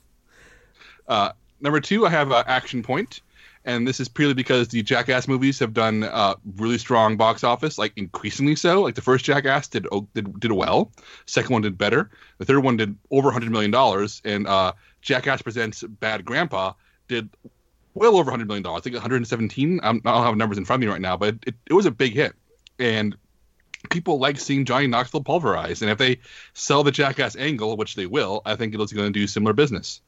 [1.09, 3.23] uh, number two, I have uh, Action Point,
[3.65, 7.79] and this is purely because the Jackass movies have done uh, really strong box office,
[7.79, 8.83] like increasingly so.
[8.83, 10.93] Like the first Jackass did oh, did, did well,
[11.27, 15.43] second one did better, the third one did over hundred million dollars, and uh, Jackass
[15.43, 16.73] Presents Bad Grandpa
[17.09, 17.29] did
[17.95, 18.81] well over hundred million dollars.
[18.81, 19.81] I think one hundred seventeen.
[19.83, 21.87] I'm, I don't have numbers in front of me right now, but it, it was
[21.87, 22.35] a big hit,
[22.79, 23.15] and
[23.89, 25.83] people like seeing Johnny Knoxville pulverized.
[25.83, 26.21] And if they
[26.55, 30.01] sell the Jackass angle, which they will, I think it's going to do similar business.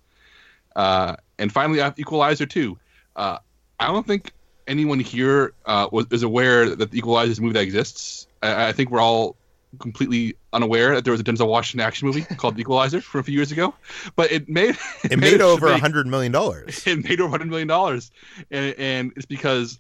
[0.76, 2.78] Uh, and finally, Equalizer 2.
[3.16, 3.38] Uh,
[3.78, 4.32] I don't think
[4.66, 8.26] anyone here uh, was, is aware that the Equalizer is a movie that exists.
[8.42, 9.36] I, I think we're all
[9.78, 13.22] completely unaware that there was a Denzel Washington action movie called The Equalizer from a
[13.24, 13.74] few years ago.
[14.16, 16.86] But it made It made over a a hundred million dollars.
[16.86, 18.10] it made over hundred million dollars,
[18.50, 19.78] and, and it's because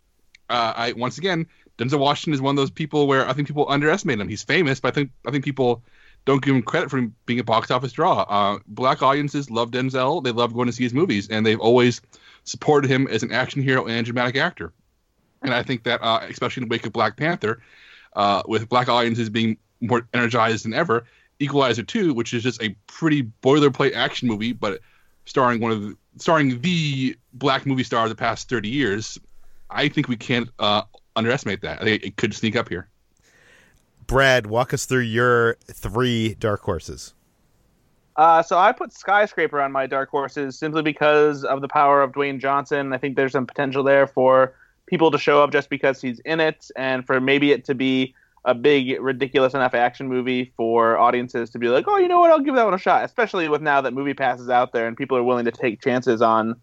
[0.48, 1.46] uh, I once again
[1.78, 4.28] Denzel Washington is one of those people where I think people underestimate him.
[4.28, 5.82] He's famous, but I think I think people
[6.24, 8.22] don't give him credit for being a box office draw.
[8.22, 12.00] Uh, black audiences love Denzel; they love going to see his movies, and they've always
[12.44, 14.72] supported him as an action hero and dramatic actor.
[15.42, 17.60] And I think that, uh, especially in the wake of Black Panther,
[18.14, 21.04] uh, with black audiences being more energized than ever,
[21.40, 24.80] Equalizer 2, which is just a pretty boilerplate action movie, but
[25.24, 29.18] starring one of the, starring the black movie star of the past 30 years,
[29.70, 30.82] I think we can't uh,
[31.16, 31.80] underestimate that.
[31.80, 32.88] I think it could sneak up here.
[34.06, 37.14] Brad, walk us through your three dark horses.
[38.16, 42.12] Uh, so I put Skyscraper on my dark horses simply because of the power of
[42.12, 42.92] Dwayne Johnson.
[42.92, 44.54] I think there's some potential there for
[44.86, 48.14] people to show up just because he's in it, and for maybe it to be
[48.44, 52.30] a big, ridiculous enough action movie for audiences to be like, oh, you know what,
[52.30, 53.04] I'll give that one a shot.
[53.04, 55.80] Especially with now that Movie Pass is out there and people are willing to take
[55.80, 56.56] chances on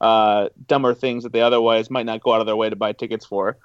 [0.00, 2.92] uh, dumber things that they otherwise might not go out of their way to buy
[2.92, 3.56] tickets for.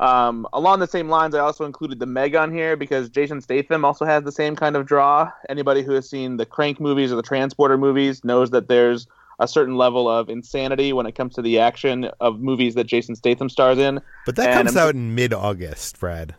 [0.00, 3.84] Um, along the same lines, I also included the Meg on here because Jason Statham
[3.84, 5.30] also has the same kind of draw.
[5.50, 9.06] Anybody who has seen the Crank movies or the Transporter movies knows that there's
[9.40, 13.14] a certain level of insanity when it comes to the action of movies that Jason
[13.14, 14.00] Statham stars in.
[14.24, 16.34] But that And comes I'm- out in mid-August, Brad.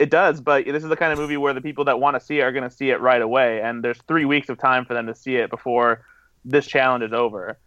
[0.00, 2.20] It does, but this is the kind of movie where the people that want to
[2.20, 4.84] see it are going to see it right away, and there's three weeks of time
[4.84, 6.02] for them to see it before
[6.44, 7.58] this challenge is over.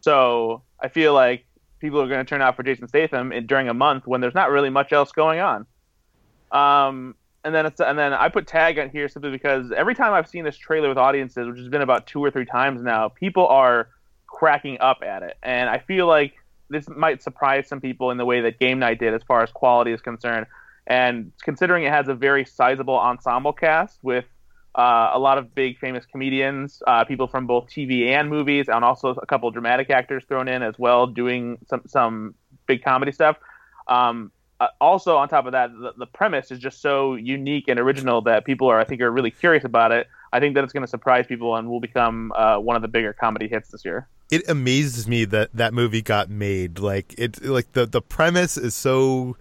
[0.00, 1.44] So I feel like
[1.86, 4.34] people are going to turn out for Jason Statham in, during a month when there's
[4.34, 5.66] not really much else going on.
[6.50, 7.14] Um,
[7.44, 10.26] and then it's and then I put tag on here simply because every time I've
[10.26, 13.46] seen this trailer with audiences, which has been about two or three times now, people
[13.46, 13.88] are
[14.26, 16.34] cracking up at it, and I feel like
[16.68, 19.52] this might surprise some people in the way that Game Night did as far as
[19.52, 20.46] quality is concerned.
[20.88, 24.24] And considering it has a very sizable ensemble cast with
[24.76, 28.84] uh, a lot of big famous comedians, uh, people from both TV and movies, and
[28.84, 32.34] also a couple dramatic actors thrown in as well, doing some some
[32.66, 33.38] big comedy stuff.
[33.88, 37.78] Um, uh, also, on top of that, the, the premise is just so unique and
[37.78, 40.08] original that people are, I think, are really curious about it.
[40.32, 42.88] I think that it's going to surprise people and will become uh, one of the
[42.88, 44.08] bigger comedy hits this year.
[44.30, 46.78] It amazes me that that movie got made.
[46.78, 49.36] Like it, like the the premise is so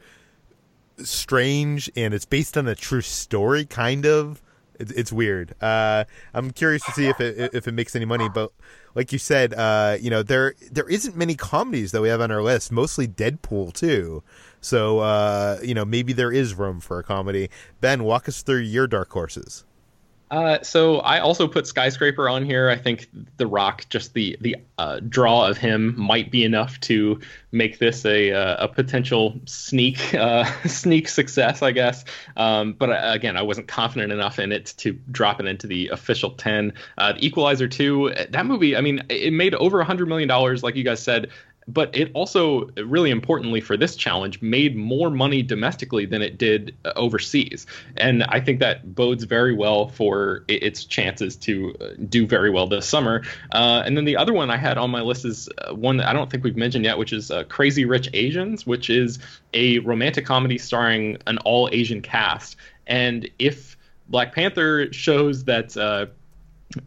[0.98, 4.42] strange, and it's based on a true story, kind of.
[4.80, 5.56] It's, it's weird.
[5.62, 8.52] Uh, I'm curious to see if it if it makes any money, but
[8.94, 12.32] like you said, uh, you know there there isn't many comedies that we have on
[12.32, 12.72] our list.
[12.72, 14.24] Mostly Deadpool two.
[14.62, 17.50] So uh, you know maybe there is room for a comedy.
[17.82, 19.66] Ben, walk us through your dark horses.
[20.36, 22.70] Uh, so I also put skyscraper on here.
[22.70, 23.08] I think
[23.38, 27.22] The Rock, just the the uh, draw of him, might be enough to
[27.54, 32.04] make this a uh, a potential sneak uh, sneak success, I guess.
[32.36, 36.32] Um, but again, I wasn't confident enough in it to drop it into the official
[36.32, 36.74] ten.
[36.98, 38.76] Uh, the Equalizer two, that movie.
[38.76, 41.30] I mean, it made over a hundred million dollars, like you guys said
[41.68, 46.76] but it also really importantly for this challenge made more money domestically than it did
[46.86, 47.66] uh, overseas.
[47.98, 52.68] And i think that bodes very well for its chances to uh, do very well
[52.68, 53.24] this summer.
[53.52, 56.08] Uh, and then the other one i had on my list is uh, one that
[56.08, 59.20] i don't think we've mentioned yet which is uh, crazy rich asians which is
[59.54, 62.56] a romantic comedy starring an all asian cast.
[62.88, 66.08] And if black panther shows that uh,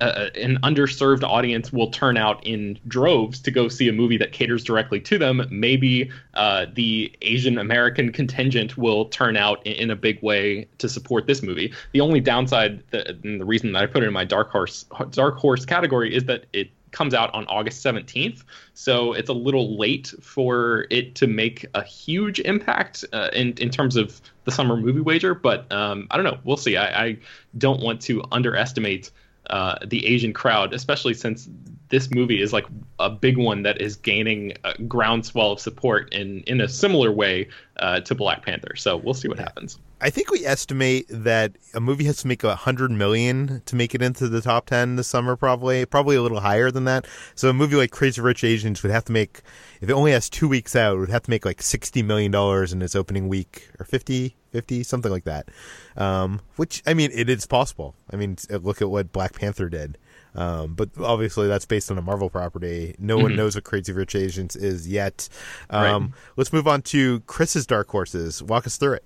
[0.01, 4.32] uh, an underserved audience will turn out in droves to go see a movie that
[4.32, 9.91] caters directly to them, maybe uh, the Asian American contingent will turn out in, in,
[9.91, 11.72] a big way to support this movie.
[11.93, 14.84] The only downside, that, and the reason that I put it in my dark horse
[15.11, 19.78] dark horse category, is that it comes out on August 17th, so it's a little
[19.78, 24.76] late for it to make a huge impact uh, in in terms of the summer
[24.76, 25.34] movie wager.
[25.34, 26.39] But um, I don't know.
[26.45, 26.76] We'll see.
[26.76, 27.18] I, I
[27.57, 29.11] don't want to underestimate
[29.51, 31.49] uh, the Asian crowd, especially since
[31.88, 32.66] this movie is like
[32.99, 37.49] a big one that is gaining a groundswell of support in in a similar way
[37.78, 38.76] uh, to Black Panther.
[38.76, 39.78] So we'll see what happens.
[40.01, 43.94] I think we estimate that a movie has to make a hundred million to make
[43.94, 45.34] it into the top ten this summer.
[45.36, 47.07] Probably, probably a little higher than that.
[47.34, 49.40] So a movie like Crazy Rich Asians would have to make,
[49.80, 52.72] if it only has two weeks out, would have to make like sixty million dollars
[52.72, 55.49] in its opening week, or 50, 50, something like that.
[55.96, 57.94] Um, which I mean, it is possible.
[58.11, 59.99] I mean, look at what Black Panther did.
[60.34, 62.94] Um, but obviously, that's based on a Marvel property.
[62.99, 63.22] No mm-hmm.
[63.24, 65.28] one knows what Crazy Rich Asians is yet.
[65.70, 66.12] Um, right.
[66.36, 68.42] Let's move on to Chris's dark horses.
[68.42, 69.05] Walk us through it.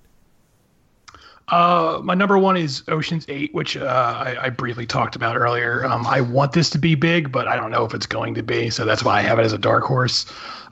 [1.49, 5.85] Uh, my number one is Ocean's Eight, which uh, I, I, briefly talked about earlier.
[5.85, 8.43] Um, I want this to be big, but I don't know if it's going to
[8.43, 10.25] be, so that's why I have it as a dark horse.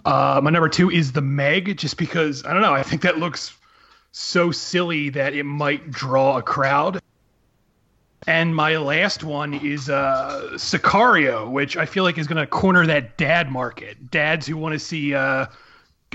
[0.04, 2.72] Uh, my number two is The Meg, just because I don't know.
[2.72, 3.50] I think that looks
[4.12, 7.00] so silly that it might draw a crowd.
[8.26, 12.86] And my last one is uh, Sicario, which I feel like is going to corner
[12.86, 14.10] that dad market.
[14.10, 15.46] Dads who want to see, uh,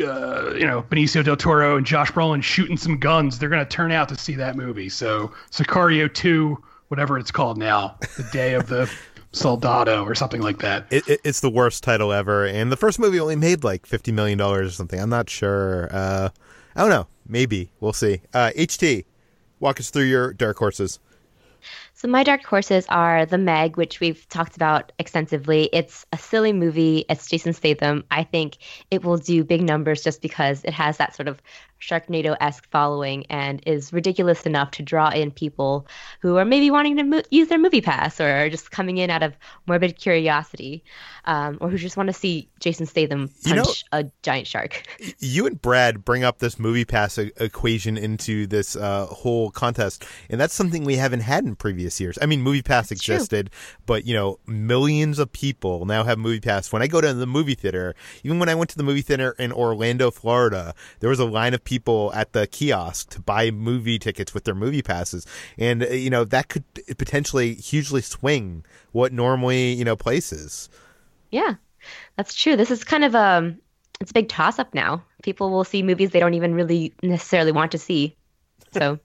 [0.02, 3.40] uh, you know, Benicio del Toro and Josh Brolin shooting some guns.
[3.40, 4.90] They're going to turn out to see that movie.
[4.90, 8.92] So Sicario 2, whatever it's called now, the day of the
[9.32, 10.86] Soldado or something like that.
[10.92, 12.46] It, it, it's the worst title ever.
[12.46, 15.00] And the first movie only made like $50 million or something.
[15.00, 15.90] I'm not sure.
[15.92, 16.30] Uh,
[16.76, 17.08] I don't know.
[17.28, 17.72] Maybe.
[17.80, 18.22] We'll see.
[18.34, 19.06] Uh, HT,
[19.60, 21.00] walk us through your dark horses.
[21.94, 25.70] So my dark horses are The Meg, which we've talked about extensively.
[25.74, 27.06] It's a silly movie.
[27.10, 28.04] It's Jason Statham.
[28.12, 28.58] I think
[28.92, 31.42] it will do big numbers just because it has that sort of
[31.90, 35.88] Sharknado-esque following and is ridiculous enough to draw in people
[36.22, 39.10] who are maybe wanting to mo- use their movie pass or are just coming in
[39.10, 39.34] out of
[39.68, 40.84] morbid curiosity,
[41.26, 44.84] um, or who just want to see Jason Statham punch You know- a giant shark.
[45.20, 50.06] you and Brad bring up this movie pass e- equation into this uh, whole contest,
[50.30, 52.18] and that's something we haven't had in previous years.
[52.22, 52.96] I mean, movie pass true.
[52.96, 53.52] existed,
[53.86, 56.72] but you know, millions of people now have movie pass.
[56.74, 59.36] When I go to the movie theater, even when I went to the movie theater
[59.38, 61.75] in Orlando, Florida, there was a line of people
[62.14, 65.26] at the kiosk to buy movie tickets with their movie passes,
[65.58, 66.64] and uh, you know that could
[66.98, 70.70] potentially hugely swing what normally you know places.
[71.32, 71.56] Yeah,
[72.16, 72.56] that's true.
[72.56, 73.56] This is kind of a
[74.00, 75.04] it's a big toss up now.
[75.24, 78.16] People will see movies they don't even really necessarily want to see.
[78.74, 79.00] So,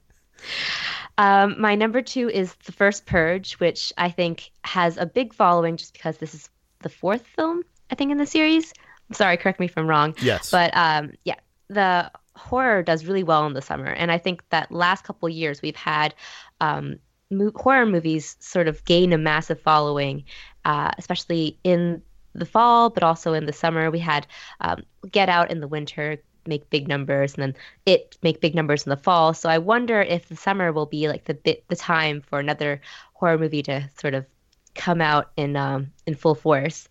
[1.17, 5.77] um, my number two is The First Purge, which I think has a big following
[5.77, 6.49] just because this is
[6.79, 8.73] the fourth film I think in the series.
[9.09, 10.15] I'm sorry, correct me if I'm wrong.
[10.21, 11.35] Yes, But um, yeah,
[11.67, 15.61] the horror does really well in the summer, and I think that last couple years
[15.61, 16.13] we've had
[16.59, 16.97] um,
[17.29, 20.23] mo- horror movies sort of gain a massive following,
[20.65, 22.01] uh, especially in
[22.33, 23.91] the fall, but also in the summer.
[23.91, 24.27] We had
[24.61, 27.55] um, Get Out in the winter make big numbers, and then
[27.85, 29.33] It make big numbers in the fall.
[29.33, 32.81] So I wonder if the summer will be like the bit the time for another
[33.13, 34.25] horror movie to sort of
[34.73, 36.87] come out in um, in full force.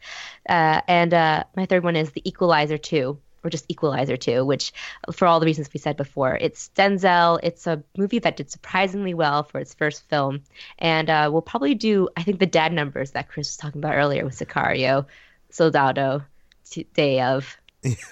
[0.49, 4.73] Uh, and uh, my third one is The Equalizer 2, or just Equalizer 2, which,
[5.13, 7.41] for all the reasons we said before, it's Denzel.
[7.43, 10.43] It's a movie that did surprisingly well for its first film.
[10.79, 13.95] And uh, we'll probably do, I think, the dad numbers that Chris was talking about
[13.95, 15.07] earlier with Sicario,
[15.51, 16.23] Soldado,
[16.69, 17.57] T- Day of.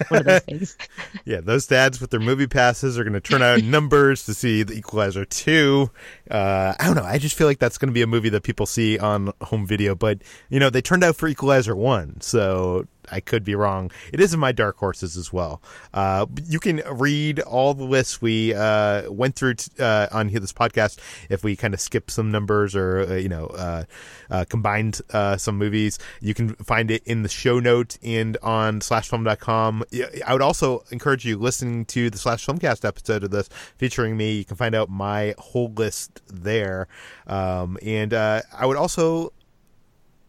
[0.08, 0.78] One of those things.
[1.24, 4.62] Yeah, those dads with their movie passes are going to turn out numbers to see
[4.62, 5.90] The Equalizer 2.
[6.30, 7.04] Uh, I don't know.
[7.04, 9.66] I just feel like that's going to be a movie that people see on home
[9.66, 13.90] video, but, you know, they turned out for Equalizer 1, so I could be wrong.
[14.12, 15.62] It is in my dark horses as well.
[15.92, 20.40] Uh, you can read all the lists we uh, went through t- uh, on here,
[20.40, 20.98] this podcast
[21.28, 23.84] if we kind of skip some numbers or, uh, you know, uh,
[24.30, 25.00] uh, combined
[25.36, 25.98] some movies.
[26.20, 29.84] You can find it in the show note and on slashfilm.com.
[30.26, 34.32] I would also encourage you listening to the Slash Filmcast episode of this featuring me.
[34.38, 36.88] You can find out my whole list there.
[37.26, 39.32] Um, and I would also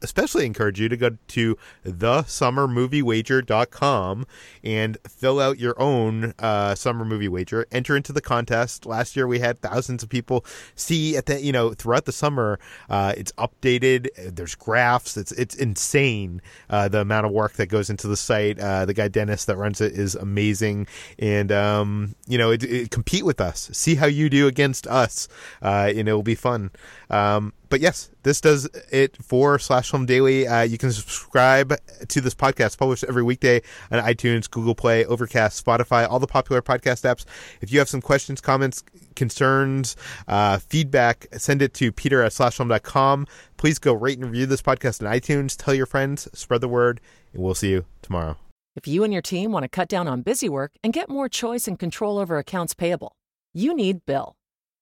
[0.02, 4.26] especially encourage you to go to thesummermoviewager.com
[4.64, 7.66] and fill out your own uh, summer movie wager.
[7.72, 8.86] Enter into the contest.
[8.86, 10.46] Last year we had thousands of people
[10.76, 12.60] see at the you know throughout the summer.
[12.90, 14.08] Uh, it's updated.
[14.36, 15.18] There's graphs.
[15.18, 18.60] It's it's insane uh, the amount of work that goes into the site.
[18.60, 20.88] Uh, the guy Dennis that runs it is amazing,
[21.18, 23.70] and um, you know it, it, compete with us.
[23.74, 25.28] See how you do against us.
[25.62, 26.72] Uh, and it will be fun.
[27.10, 30.48] Um, but yes, this does it for Slash Film Daily.
[30.48, 31.74] Uh, you can subscribe
[32.08, 33.62] to this podcast published every weekday
[33.92, 37.26] on iTunes, Google Play, Overcast, Spotify, all the popular podcast apps.
[37.62, 38.84] If you have some questions, comments,
[39.16, 39.96] concerns,
[40.28, 43.28] uh, feedback, send it to peter at slashfilm.com.
[43.58, 45.56] Please go rate and review this podcast on iTunes.
[45.56, 47.02] Tell your friends, spread the word,
[47.34, 48.38] and we'll see you tomorrow.
[48.76, 51.28] If you and your team want to cut down on busy work and get more
[51.28, 53.12] choice and control over accounts payable,
[53.54, 54.39] you need Bill.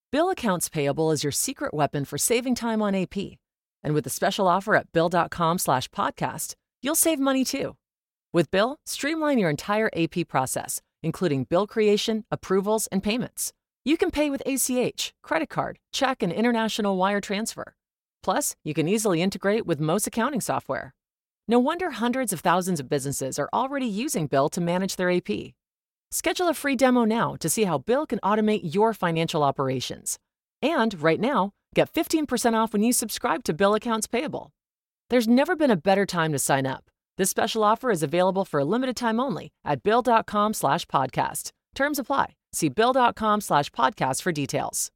[0.09, 3.17] Bill Accounts Payable is your secret weapon for saving time on AP.
[3.83, 7.75] And with a special offer at bill.com slash podcast, you'll save money too.
[8.31, 13.51] With Bill, streamline your entire AP process, including bill creation, approvals, and payments.
[13.83, 17.75] You can pay with ACH, credit card, check, and international wire transfer.
[18.23, 20.93] Plus, you can easily integrate with most accounting software.
[21.49, 25.53] No wonder hundreds of thousands of businesses are already using Bill to manage their AP.
[26.11, 30.17] Schedule a free demo now to see how Bill can automate your financial operations.
[30.61, 34.51] And right now, get 15% off when you subscribe to Bill Accounts Payable.
[35.09, 36.85] There's never been a better time to sign up.
[37.17, 41.51] This special offer is available for a limited time only at bill.com slash podcast.
[41.75, 42.35] Terms apply.
[42.53, 44.91] See bill.com slash podcast for details.